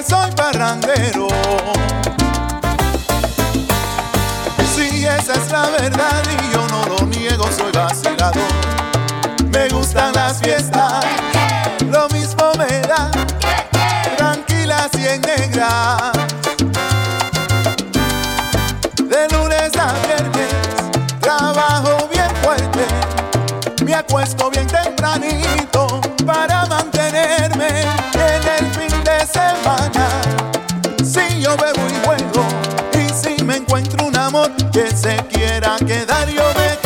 soy 0.06 0.30
parrandero. 0.32 1.28
Sí, 4.74 5.06
esa 5.06 5.34
es 5.34 5.50
la 5.50 5.68
verdad 5.70 6.22
y 6.30 6.52
yo 6.52 6.66
no 6.68 6.84
lo 6.86 7.06
niego, 7.06 7.46
soy 7.56 7.70
vacilador. 7.72 8.42
Me 9.50 9.68
gustan 9.68 10.14
las 10.14 10.40
fiestas, 10.40 11.04
lo 11.90 12.08
mismo 12.08 12.52
me 12.58 12.80
da, 12.80 13.10
tranquilas 14.16 14.90
y 14.98 15.06
en 15.06 15.20
negras. 15.22 16.12
De 18.98 19.28
lunes 19.28 19.72
a 19.76 19.92
viernes, 20.06 21.20
trabajo 21.20 22.08
bien 22.12 22.30
fuerte, 22.42 22.86
me 23.84 23.94
acuesto 23.94 24.50
bien 24.50 24.66
tempranito 24.66 25.71
Si 31.04 31.40
yo 31.40 31.56
bebo 31.56 31.88
y 31.88 32.06
juego, 32.06 32.46
y 32.94 33.08
si 33.12 33.42
me 33.44 33.56
encuentro 33.56 34.06
un 34.06 34.16
amor 34.16 34.50
que 34.72 34.94
se 34.94 35.16
quiera 35.30 35.76
quedar, 35.78 36.28
yo 36.28 36.44
me 36.56 36.81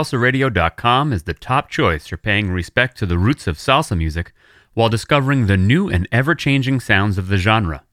salsaradio.com 0.00 1.12
is 1.12 1.24
the 1.24 1.34
top 1.34 1.68
choice 1.68 2.06
for 2.06 2.16
paying 2.16 2.50
respect 2.50 2.96
to 2.96 3.04
the 3.04 3.18
roots 3.18 3.46
of 3.46 3.58
salsa 3.58 3.94
music 3.94 4.32
while 4.72 4.88
discovering 4.88 5.46
the 5.46 5.58
new 5.58 5.90
and 5.90 6.08
ever 6.10 6.34
changing 6.34 6.80
sounds 6.80 7.18
of 7.18 7.28
the 7.28 7.36
genre. 7.36 7.84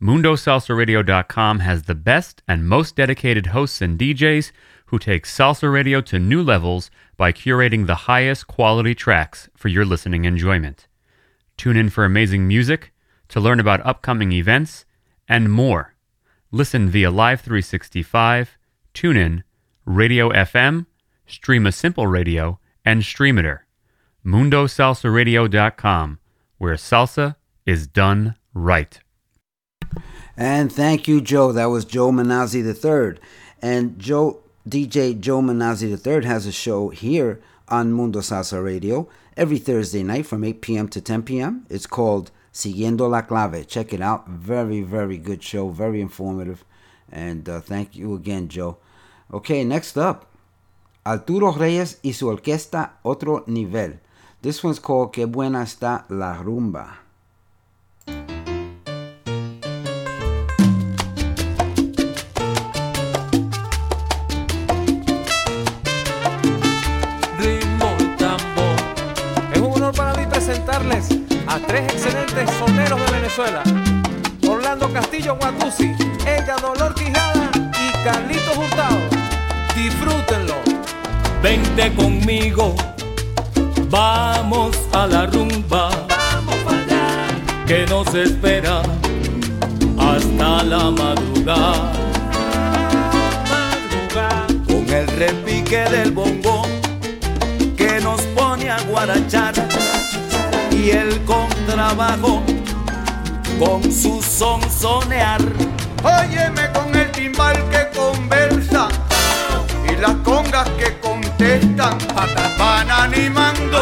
MundoSalsaRadio.com 0.00 1.58
has 1.58 1.82
the 1.82 1.96
best 1.96 2.40
and 2.46 2.68
most 2.68 2.94
dedicated 2.94 3.46
hosts 3.46 3.82
and 3.82 3.98
DJs 3.98 4.52
who 4.86 4.98
take 5.00 5.26
salsa 5.26 5.72
radio 5.72 6.00
to 6.02 6.20
new 6.20 6.40
levels 6.40 6.88
by 7.16 7.32
curating 7.32 7.88
the 7.88 8.06
highest 8.06 8.46
quality 8.46 8.94
tracks 8.94 9.48
for 9.56 9.66
your 9.66 9.84
listening 9.84 10.26
enjoyment. 10.26 10.86
Tune 11.56 11.76
in 11.76 11.90
for 11.90 12.04
amazing 12.04 12.46
music, 12.46 12.92
to 13.26 13.40
learn 13.40 13.58
about 13.58 13.84
upcoming 13.84 14.30
events, 14.30 14.84
and 15.28 15.50
more. 15.50 15.96
Listen 16.52 16.88
via 16.88 17.10
Live 17.10 17.40
365, 17.40 18.56
TuneIn, 18.94 19.42
Radio 19.84 20.30
FM, 20.30 20.86
Streema 21.30 21.72
Simple 21.72 22.06
Radio, 22.06 22.58
and 22.84 23.02
Streamiter. 23.02 23.60
MundoSalsaRadio.com, 24.24 26.18
where 26.58 26.74
salsa 26.74 27.36
is 27.64 27.86
done 27.86 28.34
right. 28.52 29.00
And 30.36 30.72
thank 30.72 31.06
you, 31.08 31.20
Joe. 31.20 31.52
That 31.52 31.66
was 31.66 31.84
Joe 31.84 32.10
Manazzi 32.10 32.62
III. 32.64 33.20
And 33.62 33.98
Joe 33.98 34.40
DJ 34.68 35.18
Joe 35.18 35.40
Manazzi 35.40 35.88
III 35.90 36.26
has 36.26 36.46
a 36.46 36.52
show 36.52 36.88
here 36.88 37.40
on 37.68 37.92
Mundo 37.92 38.20
Salsa 38.20 38.62
Radio 38.62 39.08
every 39.36 39.58
Thursday 39.58 40.02
night 40.02 40.26
from 40.26 40.44
8 40.44 40.60
p.m. 40.60 40.88
to 40.88 41.00
10 41.00 41.22
p.m. 41.22 41.66
It's 41.70 41.86
called 41.86 42.30
Siguiendo 42.52 43.08
la 43.08 43.22
Clave. 43.22 43.66
Check 43.66 43.92
it 43.92 44.00
out. 44.00 44.28
Very, 44.28 44.82
very 44.82 45.18
good 45.18 45.42
show. 45.42 45.68
Very 45.68 46.00
informative. 46.00 46.64
And 47.10 47.48
uh, 47.48 47.60
thank 47.60 47.96
you 47.96 48.14
again, 48.14 48.48
Joe. 48.48 48.78
Okay, 49.32 49.64
next 49.64 49.96
up, 49.96 50.29
Arturo 51.04 51.52
Reyes 51.52 51.98
y 52.02 52.12
su 52.12 52.28
orquesta 52.28 52.98
Otro 53.02 53.44
Nivel. 53.46 54.00
This 54.42 54.62
one's 54.62 54.80
called 54.80 55.12
Que 55.12 55.24
Buena 55.24 55.62
Está 55.62 56.04
La 56.08 56.34
Rumba. 56.36 57.00
ritmo 67.38 67.96
tambor. 68.18 68.76
Es 69.52 69.60
un 69.60 69.72
honor 69.72 69.94
para 69.94 70.14
mí 70.14 70.26
presentarles 70.26 71.08
a 71.46 71.58
tres 71.60 71.92
excelentes 71.92 72.50
soneros 72.58 73.00
de 73.00 73.12
Venezuela. 73.12 73.62
Orlando 74.48 74.92
Castillo 74.92 75.36
Guatusi, 75.36 75.94
Ella 76.26 76.56
Dolor 76.60 76.94
Quijada 76.94 77.50
y 77.56 78.04
Carlitos 78.04 78.56
Hurtado. 78.56 78.98
Disfrútenlo. 79.74 80.79
Vente 81.42 81.90
conmigo, 81.94 82.74
vamos 83.88 84.76
a 84.92 85.06
la 85.06 85.24
rumba. 85.24 85.88
Vamos 86.06 86.56
allá. 86.68 87.26
Que 87.66 87.86
nos 87.86 88.14
espera 88.14 88.82
hasta 89.98 90.62
la 90.64 90.90
madrugada. 90.90 91.92
Con 94.66 94.86
el 94.90 95.06
repique 95.06 95.78
del 95.88 96.12
bongo 96.12 96.62
que 97.74 98.00
nos 98.02 98.20
pone 98.36 98.68
a 98.68 98.80
guarachar 98.82 99.54
y 100.70 100.90
el 100.90 101.24
contrabajo 101.24 102.42
con 103.58 103.82
su 103.90 104.20
son 104.22 104.60
sonear. 104.70 105.40
Óyeme 106.02 106.70
con 106.72 106.94
el 106.94 107.10
timbal 107.12 107.56
que 107.70 107.88
conversa 107.98 108.88
las 110.00 110.14
congas 110.24 110.68
que 110.70 110.98
contestan 111.00 111.98
van 112.58 112.90
animando, 112.90 113.78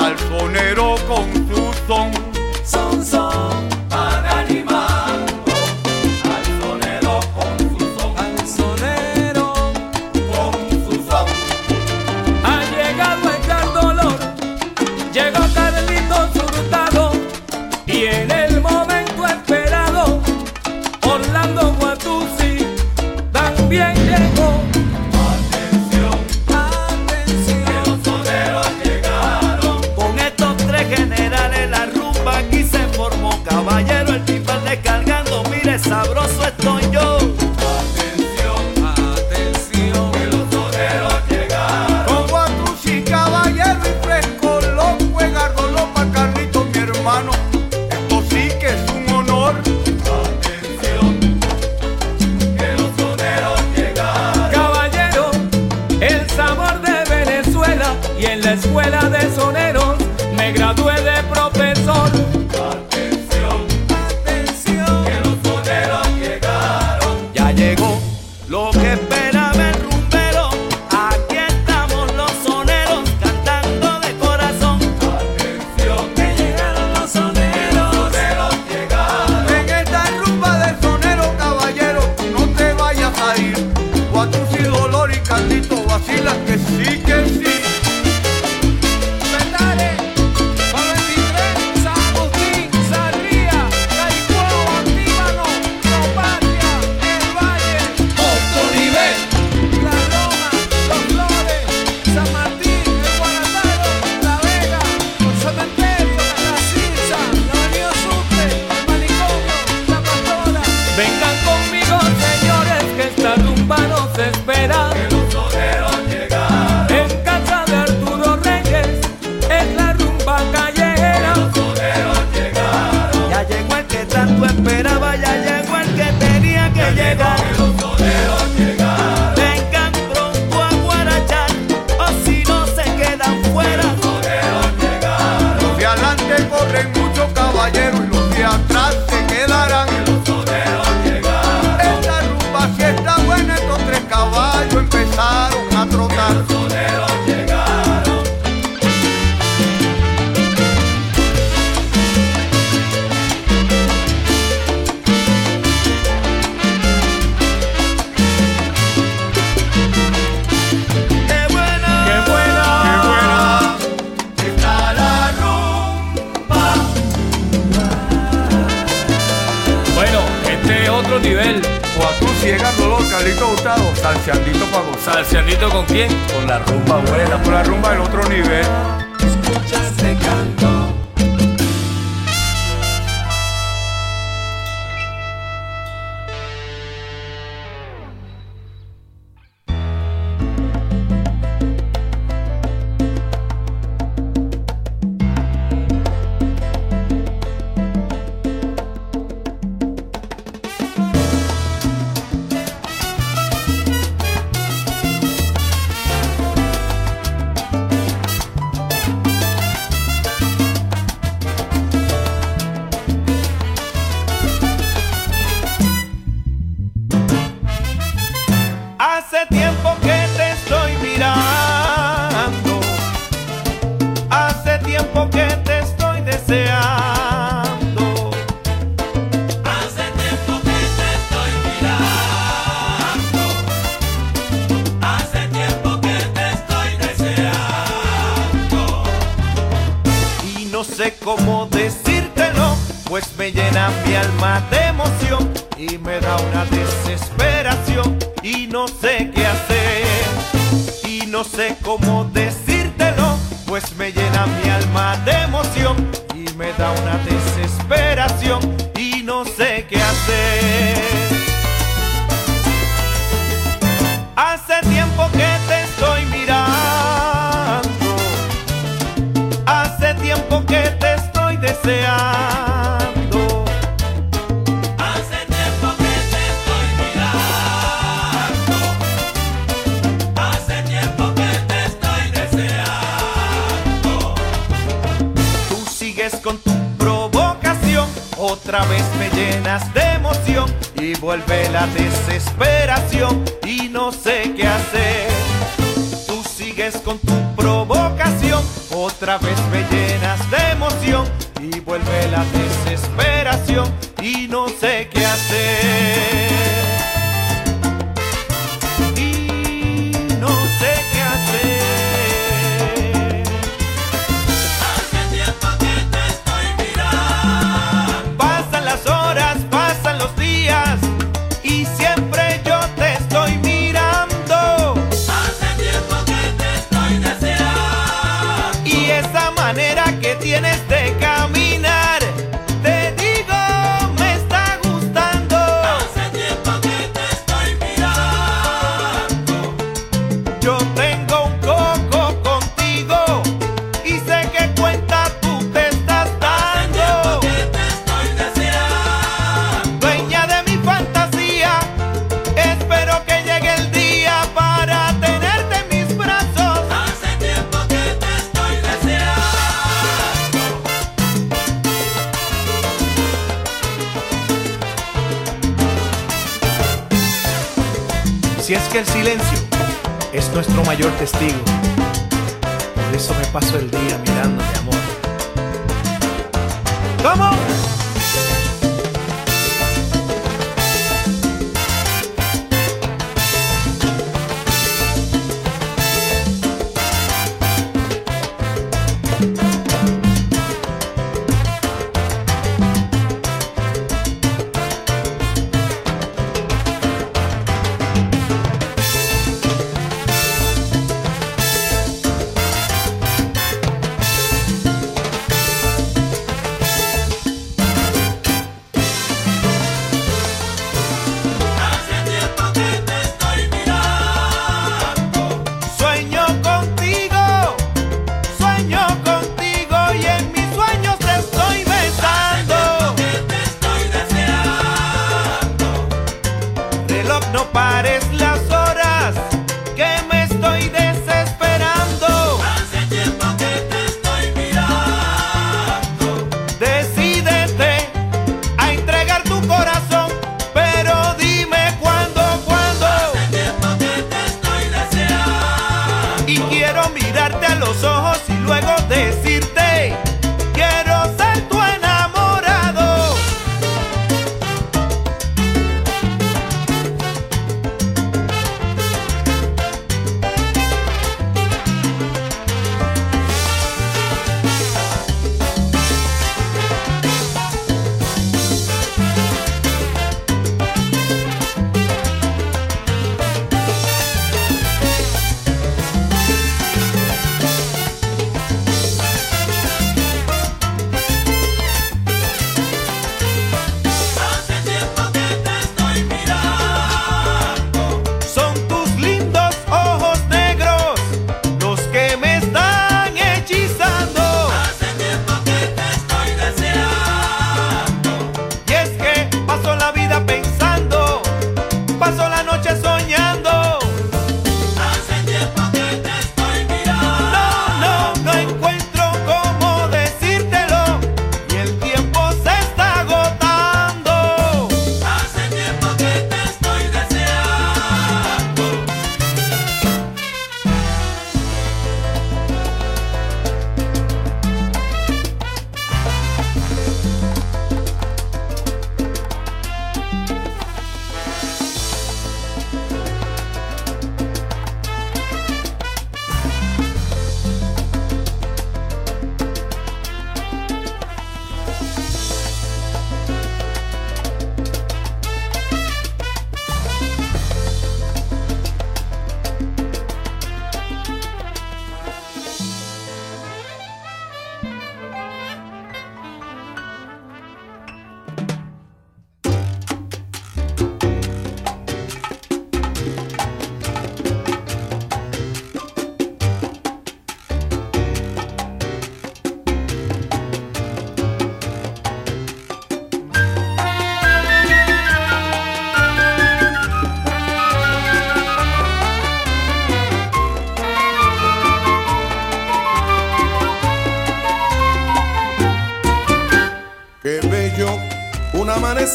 al 0.00 0.18
sonero 0.18 0.96
con 1.06 1.35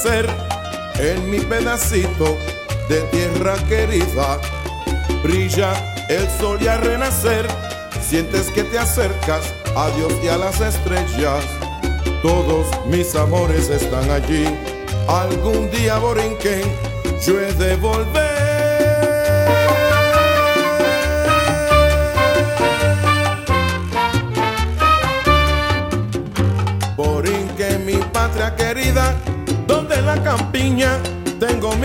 en 0.03 1.29
mi 1.29 1.39
pedacito 1.39 2.35
de 2.89 3.01
tierra 3.11 3.55
querida. 3.69 4.39
Brilla 5.21 5.73
el 6.09 6.27
sol 6.39 6.57
y 6.59 6.67
al 6.67 6.81
renacer 6.81 7.47
sientes 8.01 8.49
que 8.49 8.63
te 8.63 8.79
acercas 8.79 9.53
a 9.75 9.89
Dios 9.91 10.13
y 10.23 10.27
a 10.27 10.37
las 10.37 10.59
estrellas. 10.59 11.43
Todos 12.23 12.65
mis 12.87 13.13
amores 13.15 13.69
están 13.69 14.09
allí. 14.09 14.45
Algún 15.07 15.69
día 15.69 15.99
Borinquen 15.99 16.63
yo 17.23 17.39
he 17.39 17.53
de 17.53 17.75
volver. 17.75 18.30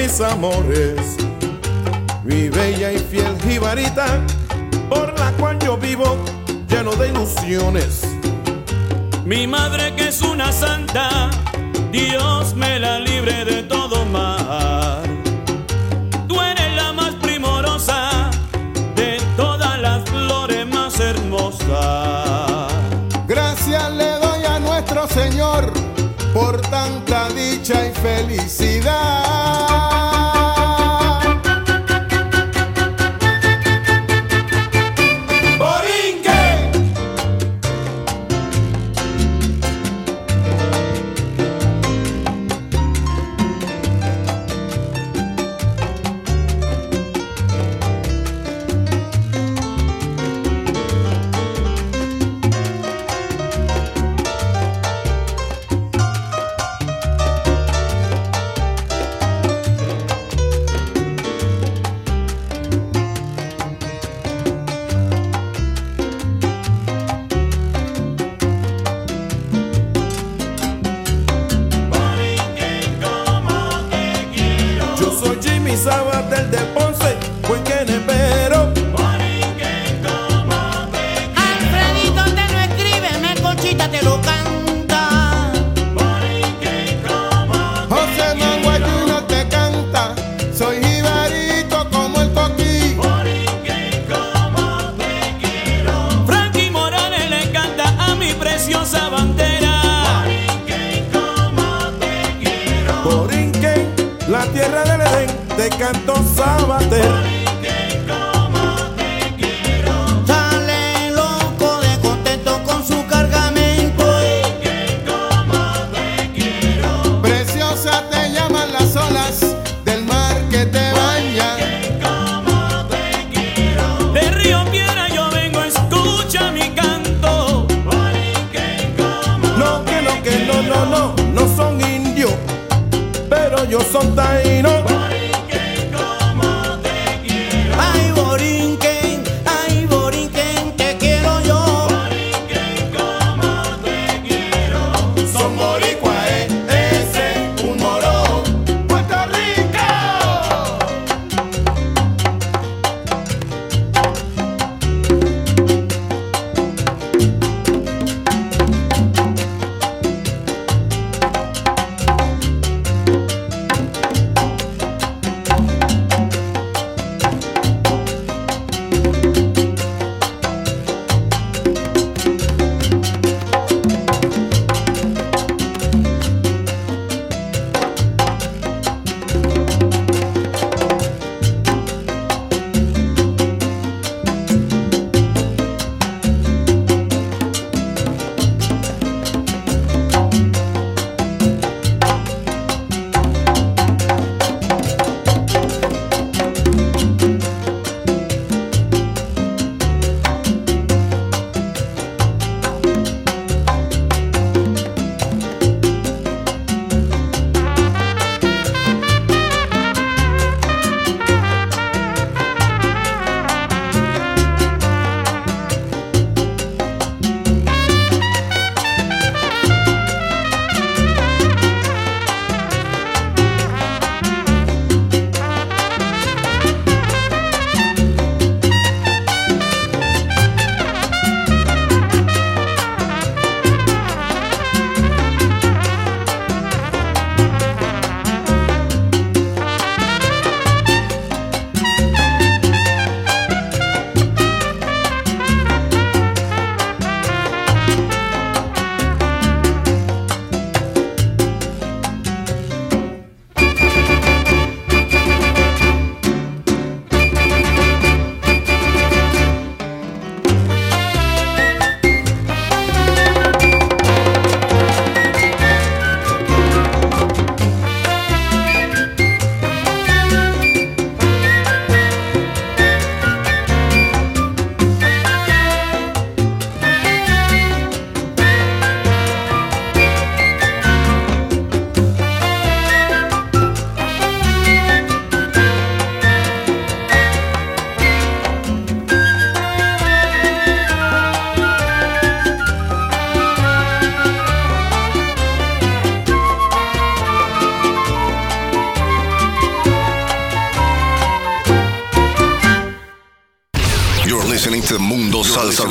Mis 0.06 0.20
amores. 0.20 1.16
Mi 2.22 2.48
bella 2.48 2.92
y 2.92 2.98
fiel 2.98 3.36
jibarita, 3.42 4.06
por 4.88 5.18
la 5.18 5.32
cual 5.32 5.58
yo 5.58 5.76
vivo 5.76 6.16
lleno 6.68 6.92
de 6.92 7.08
ilusiones. 7.08 8.02
Mi 9.24 9.46
madre 9.48 9.94
que 9.96 10.08
es 10.08 10.22
una 10.22 10.52
santa, 10.52 11.30
Dios 11.90 12.54
me 12.54 12.78
la 12.78 13.00
libre 13.00 13.44
de 13.44 13.64
todo 13.64 14.04
mal. 14.06 15.02
Tú 16.28 16.40
eres 16.40 16.76
la 16.76 16.92
más 16.92 17.14
primorosa 17.16 18.30
de 18.94 19.20
todas 19.36 19.76
las 19.80 20.08
flores 20.08 20.66
más 20.66 21.00
hermosas. 21.00 22.72
Gracias 23.26 23.90
le 23.92 24.10
doy 24.20 24.44
a 24.44 24.60
nuestro 24.60 25.08
Señor 25.08 25.72
por 26.32 26.60
tanta 26.60 27.28
dicha 27.30 27.88
y 27.88 27.92
felicidad. 27.92 29.35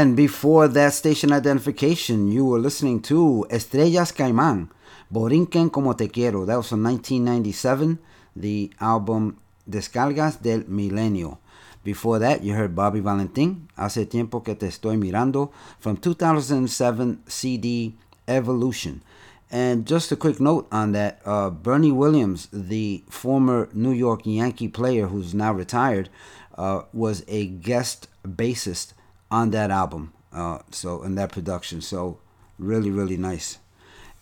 And 0.00 0.14
before 0.14 0.68
that 0.68 0.94
station 0.94 1.32
identification, 1.32 2.30
you 2.30 2.44
were 2.44 2.60
listening 2.60 3.02
to 3.10 3.44
Estrellas 3.50 4.12
Caimán, 4.12 4.68
Borinquen 5.12 5.72
Como 5.72 5.92
Te 5.94 6.06
Quiero. 6.06 6.44
That 6.44 6.58
was 6.58 6.68
from 6.68 6.84
1997, 6.84 7.98
the 8.36 8.70
album 8.80 9.38
Descargas 9.68 10.40
del 10.40 10.60
Milenio. 10.68 11.38
Before 11.82 12.20
that, 12.20 12.44
you 12.44 12.54
heard 12.54 12.76
Bobby 12.76 13.00
Valentin, 13.00 13.66
Hace 13.76 14.08
Tiempo 14.08 14.38
Que 14.38 14.54
Te 14.54 14.68
Estoy 14.68 14.96
Mirando, 14.96 15.50
from 15.80 15.96
2007 15.96 17.24
CD 17.26 17.96
Evolution. 18.28 19.02
And 19.50 19.84
just 19.84 20.12
a 20.12 20.16
quick 20.16 20.38
note 20.38 20.68
on 20.70 20.92
that 20.92 21.20
uh, 21.24 21.50
Bernie 21.50 21.90
Williams, 21.90 22.46
the 22.52 23.02
former 23.10 23.68
New 23.72 23.90
York 23.90 24.20
Yankee 24.26 24.68
player 24.68 25.08
who's 25.08 25.34
now 25.34 25.52
retired, 25.52 26.08
uh, 26.56 26.82
was 26.92 27.24
a 27.26 27.48
guest 27.48 28.06
bassist 28.24 28.92
on 29.30 29.50
that 29.50 29.70
album. 29.70 30.12
Uh, 30.32 30.58
so 30.70 31.02
in 31.02 31.14
that 31.16 31.32
production, 31.32 31.80
so 31.80 32.18
really 32.58 32.90
really 32.90 33.16
nice. 33.16 33.58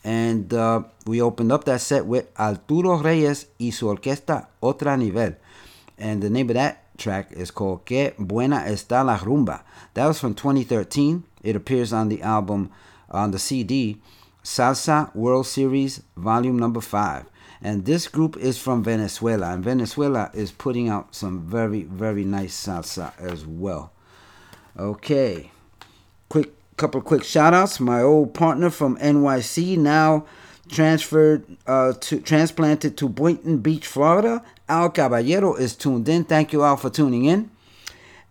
And 0.05 0.53
uh, 0.55 0.85
we 1.05 1.20
opened 1.20 1.51
up 1.51 1.65
that 1.65 1.81
set 1.81 2.07
with 2.07 2.28
Arturo 2.39 2.97
Reyes 2.99 3.47
y 3.59 3.70
su 3.70 3.87
orquesta 3.87 4.47
Otra 4.62 4.97
Nivel, 4.97 5.35
and 5.99 6.23
the 6.23 6.31
name 6.31 6.49
of 6.51 6.55
that 6.55 6.97
track 6.97 7.33
is 7.33 7.51
called 7.51 7.85
Que 7.85 8.12
Buena 8.19 8.65
Está 8.66 9.05
la 9.05 9.19
Rumba. 9.19 9.62
That 9.95 10.07
was 10.07 10.20
from 10.20 10.35
2013. 10.35 11.24
It 11.43 11.57
appears 11.57 11.93
on 11.93 12.09
the 12.09 12.23
album 12.23 12.70
on 13.11 13.31
the 13.31 13.39
CD 13.39 14.01
Salsa 14.43 15.15
World 15.15 15.47
Series 15.47 16.03
Volume 16.16 16.59
Number 16.59 16.81
Five. 16.81 17.27
And 17.62 17.85
this 17.85 18.07
group 18.07 18.37
is 18.37 18.59
from 18.59 18.85
Venezuela, 18.85 19.53
and 19.53 19.65
Venezuela 19.65 20.31
is 20.35 20.53
putting 20.53 20.89
out 20.89 21.15
some 21.15 21.41
very, 21.41 21.83
very 21.83 22.24
nice 22.24 22.55
salsa 22.55 23.19
as 23.19 23.47
well. 23.47 23.93
Okay. 24.78 25.51
Quick 26.28 26.53
couple 26.77 27.01
quick 27.01 27.24
shout 27.24 27.55
outs. 27.55 27.81
My 27.81 28.03
old 28.03 28.35
partner 28.35 28.70
from 28.70 28.98
NYC 28.98 29.78
now 29.78 30.27
transferred 30.69 31.44
uh, 31.66 31.94
to 31.94 32.20
transplanted 32.20 32.97
to 32.98 33.09
Boynton 33.09 33.59
Beach, 33.59 33.86
Florida. 33.86 34.43
Al 34.69 34.90
Caballero 34.90 35.55
is 35.55 35.77
tuned 35.77 36.09
in. 36.09 36.24
Thank 36.24 36.53
you 36.53 36.62
all 36.62 36.77
for 36.77 36.90
tuning 36.90 37.24
in. 37.24 37.51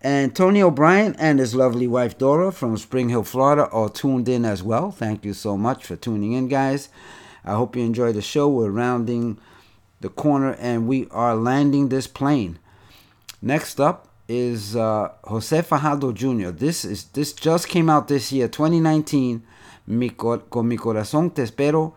And 0.01 0.35
Tony 0.35 0.61
O'Brien 0.61 1.15
and 1.17 1.39
his 1.39 1.55
lovely 1.55 1.87
wife 1.87 2.17
Dora 2.17 2.51
from 2.51 2.77
Spring 2.77 3.09
Hill, 3.09 3.23
Florida 3.23 3.67
are 3.69 3.89
tuned 3.89 4.29
in 4.29 4.45
as 4.45 4.61
well. 4.61 4.91
Thank 4.91 5.25
you 5.25 5.33
so 5.33 5.57
much 5.57 5.83
for 5.85 5.95
tuning 5.95 6.33
in, 6.33 6.47
guys. 6.47 6.89
I 7.43 7.53
hope 7.53 7.75
you 7.75 7.83
enjoy 7.83 8.11
the 8.11 8.21
show. 8.21 8.47
We're 8.47 8.69
rounding 8.69 9.39
the 10.01 10.09
corner 10.09 10.53
and 10.59 10.87
we 10.87 11.07
are 11.09 11.35
landing 11.35 11.89
this 11.89 12.05
plane. 12.05 12.59
Next 13.41 13.79
up 13.79 14.07
is 14.27 14.75
uh, 14.75 15.09
Jose 15.23 15.61
Fajardo 15.61 16.11
Jr. 16.11 16.49
This 16.51 16.85
is 16.85 17.05
this 17.05 17.33
just 17.33 17.67
came 17.67 17.89
out 17.89 18.07
this 18.07 18.31
year, 18.31 18.47
2019. 18.47 19.43
Mi 19.87 20.09
cor- 20.09 20.43
con 20.49 20.67
mi 20.67 20.77
corazón 20.77 21.33
te 21.33 21.43
espero. 21.43 21.93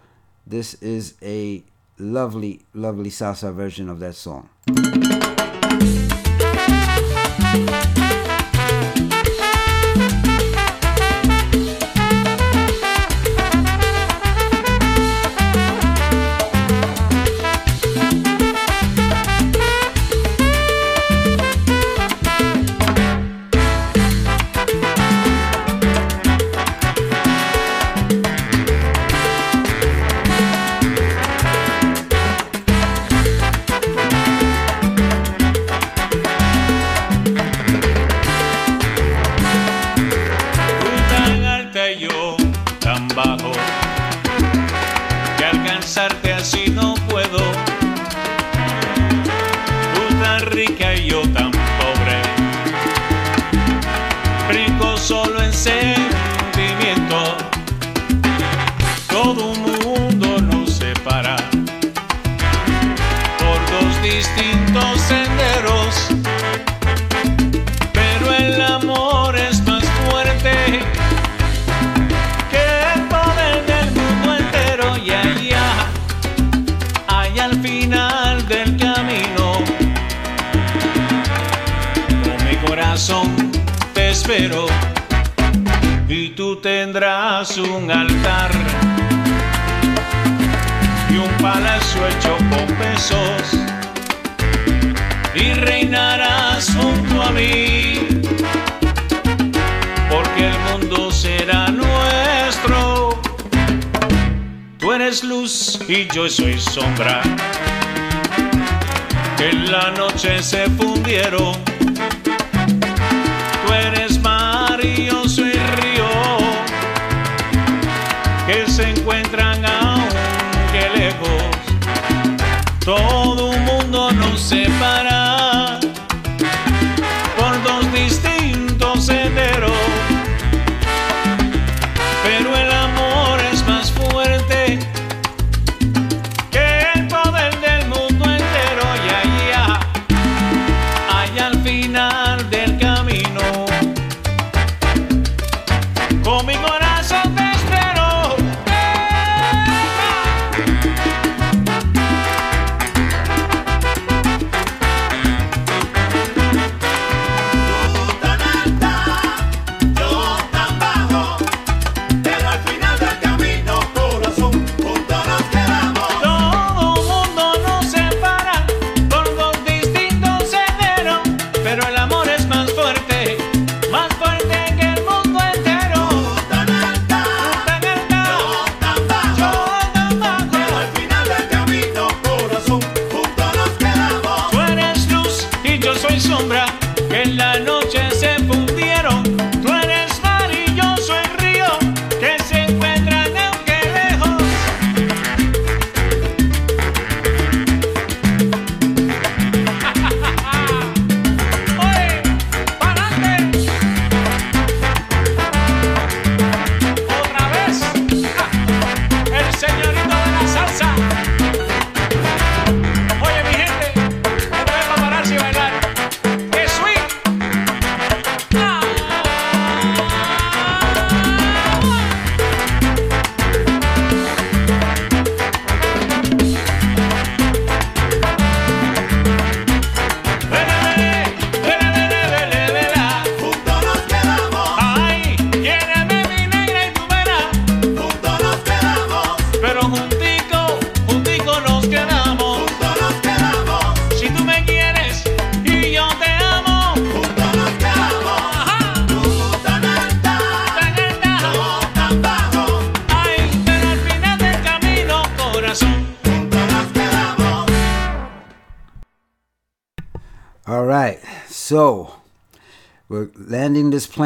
This 0.46 0.74
is 0.82 1.14
a 1.22 1.62
lovely, 1.98 2.60
lovely 2.74 3.10
salsa 3.10 3.52
version 3.52 3.88
of 3.88 3.98
that 4.00 4.14
song. 4.14 4.48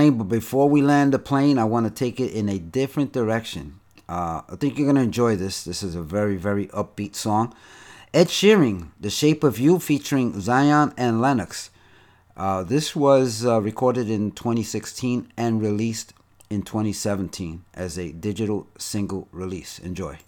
plane, 0.03 0.19
but 0.19 0.25
before 0.25 0.69
we 0.69 0.83
land 0.83 1.13
the 1.13 1.19
plane, 1.19 1.59
I 1.59 1.65
want 1.65 1.87
to 1.87 1.93
take 1.93 2.19
it 2.19 2.33
in 2.33 2.49
a 2.49 2.59
different 2.59 3.13
direction. 3.13 3.79
Uh, 4.09 4.43
I 4.49 4.57
think 4.57 4.77
you're 4.77 4.87
going 4.87 4.97
to 4.97 5.03
enjoy 5.03 5.37
this. 5.37 5.63
This 5.63 5.83
is 5.83 5.95
a 5.95 6.03
very, 6.03 6.37
very 6.37 6.67
upbeat 6.69 7.15
song. 7.15 7.55
Ed 8.13 8.27
Sheeran, 8.27 8.89
The 9.01 9.11
Shape 9.11 9.45
of 9.45 9.59
You 9.59 9.79
featuring 9.79 10.41
Zion 10.41 10.93
and 10.97 11.21
Lennox. 11.21 11.71
Uh, 12.37 12.65
this 12.65 12.97
was 12.97 13.47
uh, 13.47 13.61
recorded 13.61 14.11
in 14.11 14.33
2016 14.33 15.33
and 15.37 15.63
released 15.63 16.15
in 16.51 16.63
2017 16.63 17.65
as 17.75 17.97
a 17.97 18.11
digital 18.11 18.67
single 18.77 19.29
release. 19.31 19.79
Enjoy. 19.79 20.19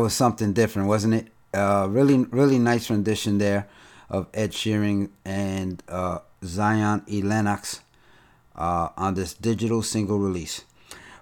was 0.00 0.14
something 0.14 0.52
different, 0.52 0.88
wasn't 0.88 1.14
it? 1.14 1.28
Uh, 1.52 1.86
really, 1.90 2.24
really 2.24 2.58
nice 2.58 2.90
rendition 2.90 3.38
there 3.38 3.68
of 4.10 4.26
Ed 4.34 4.52
Sheeran 4.52 5.10
and 5.24 5.82
uh, 5.88 6.18
Zion 6.44 7.02
E. 7.08 7.22
Lennox 7.22 7.80
uh, 8.56 8.88
on 8.96 9.14
this 9.14 9.34
digital 9.34 9.82
single 9.82 10.18
release. 10.18 10.64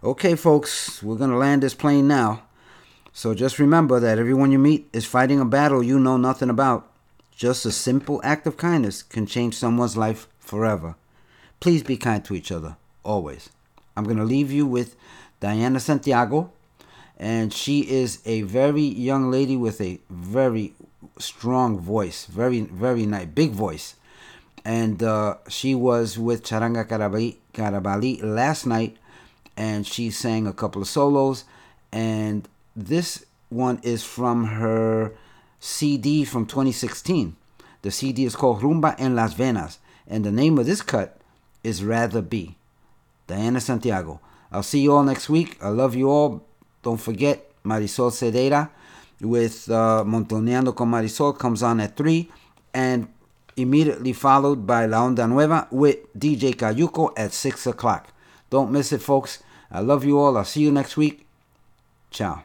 Okay, 0.03 0.35
folks, 0.35 1.03
we're 1.03 1.17
gonna 1.17 1.37
land 1.37 1.63
this 1.63 1.75
plane 1.75 2.07
now. 2.07 2.43
So 3.13 3.35
just 3.35 3.59
remember 3.59 3.99
that 3.99 4.19
everyone 4.19 4.53
you 4.53 4.59
meet 4.59 4.89
is 4.93 5.07
fighting 5.07 5.41
a 5.41 5.45
battle 5.45 5.83
you 5.83 5.99
know 5.99 6.17
nothing 6.17 6.51
about. 6.51 6.91
Just 7.35 7.67
a 7.67 7.73
simple 7.73 8.21
act 8.25 8.47
of 8.47 8.57
kindness 8.57 9.03
can 9.03 9.27
change 9.27 9.55
someone's 9.55 9.97
life 9.97 10.29
forever. 10.39 10.97
Please 11.61 11.83
be 11.83 11.97
kind 11.97 12.25
to 12.25 12.35
each 12.35 12.53
other, 12.53 12.77
always. 13.03 13.51
I'm 13.97 14.05
gonna 14.05 14.25
leave 14.25 14.53
you 14.53 14.67
with 14.67 14.97
Diana 15.41 15.81
Santiago 15.81 16.53
and 17.17 17.53
she 17.53 17.81
is 17.81 18.21
a 18.27 18.43
very 18.43 18.83
young 18.83 19.31
lady 19.31 19.57
with 19.57 19.81
a 19.81 19.99
very 20.11 20.75
strong 21.19 21.79
voice, 21.79 22.27
very 22.27 22.61
very 22.61 23.07
nice, 23.07 23.27
big 23.27 23.53
voice, 23.53 23.97
and 24.65 25.03
uh, 25.03 25.37
she 25.49 25.75
was 25.75 26.19
with 26.19 26.43
Charanga 26.43 26.87
Carabali, 26.87 27.37
Carabali 27.55 28.23
last 28.23 28.67
night, 28.67 28.97
and 29.57 29.87
she 29.87 30.11
sang 30.11 30.47
a 30.47 30.53
couple 30.53 30.83
of 30.83 30.89
solos, 30.89 31.45
and 31.93 32.49
this 32.75 33.25
one 33.49 33.81
is 33.83 34.05
from 34.05 34.45
her 34.45 35.15
CD 35.61 36.25
from 36.25 36.47
2016. 36.47 37.37
The 37.83 37.91
CD 37.91 38.25
is 38.25 38.37
called 38.37 38.61
Rumba 38.61 38.97
en 38.99 39.15
las 39.15 39.35
Venas, 39.35 39.79
and 40.07 40.25
the 40.25 40.33
name 40.33 40.59
of 40.59 40.67
this 40.67 40.83
cut 40.83 41.19
is 41.63 41.83
Rather 41.83 42.23
Be. 42.23 42.57
Diana 43.27 43.61
Santiago. 43.61 44.21
I'll 44.53 44.63
see 44.63 44.81
you 44.81 44.95
all 44.95 45.03
next 45.03 45.29
week. 45.29 45.57
I 45.61 45.69
love 45.69 45.95
you 45.95 46.09
all. 46.09 46.46
Don't 46.87 47.01
forget 47.01 47.51
Marisol 47.65 48.13
Cedera 48.13 48.71
with 49.21 49.69
uh, 49.69 50.05
Montuneando 50.07 50.73
con 50.73 50.89
Marisol 50.89 51.37
comes 51.37 51.65
on 51.65 51.81
at 51.81 51.97
3 51.97 52.31
and 52.75 53.09
immediately 53.57 54.13
followed 54.13 54.65
by 54.65 54.87
La 54.87 54.99
Onda 54.99 55.29
Nueva 55.29 55.67
with 55.73 55.97
DJ 56.17 56.55
Cayuco 56.55 57.13
at 57.17 57.33
6 57.33 57.67
o'clock. 57.67 58.13
Don't 58.51 58.71
miss 58.71 58.93
it, 58.93 59.03
folks. 59.03 59.43
I 59.69 59.81
love 59.81 60.05
you 60.05 60.17
all. 60.17 60.37
I'll 60.37 60.45
see 60.45 60.61
you 60.61 60.71
next 60.71 60.97
week. 60.97 61.27
Ciao. 62.13 62.45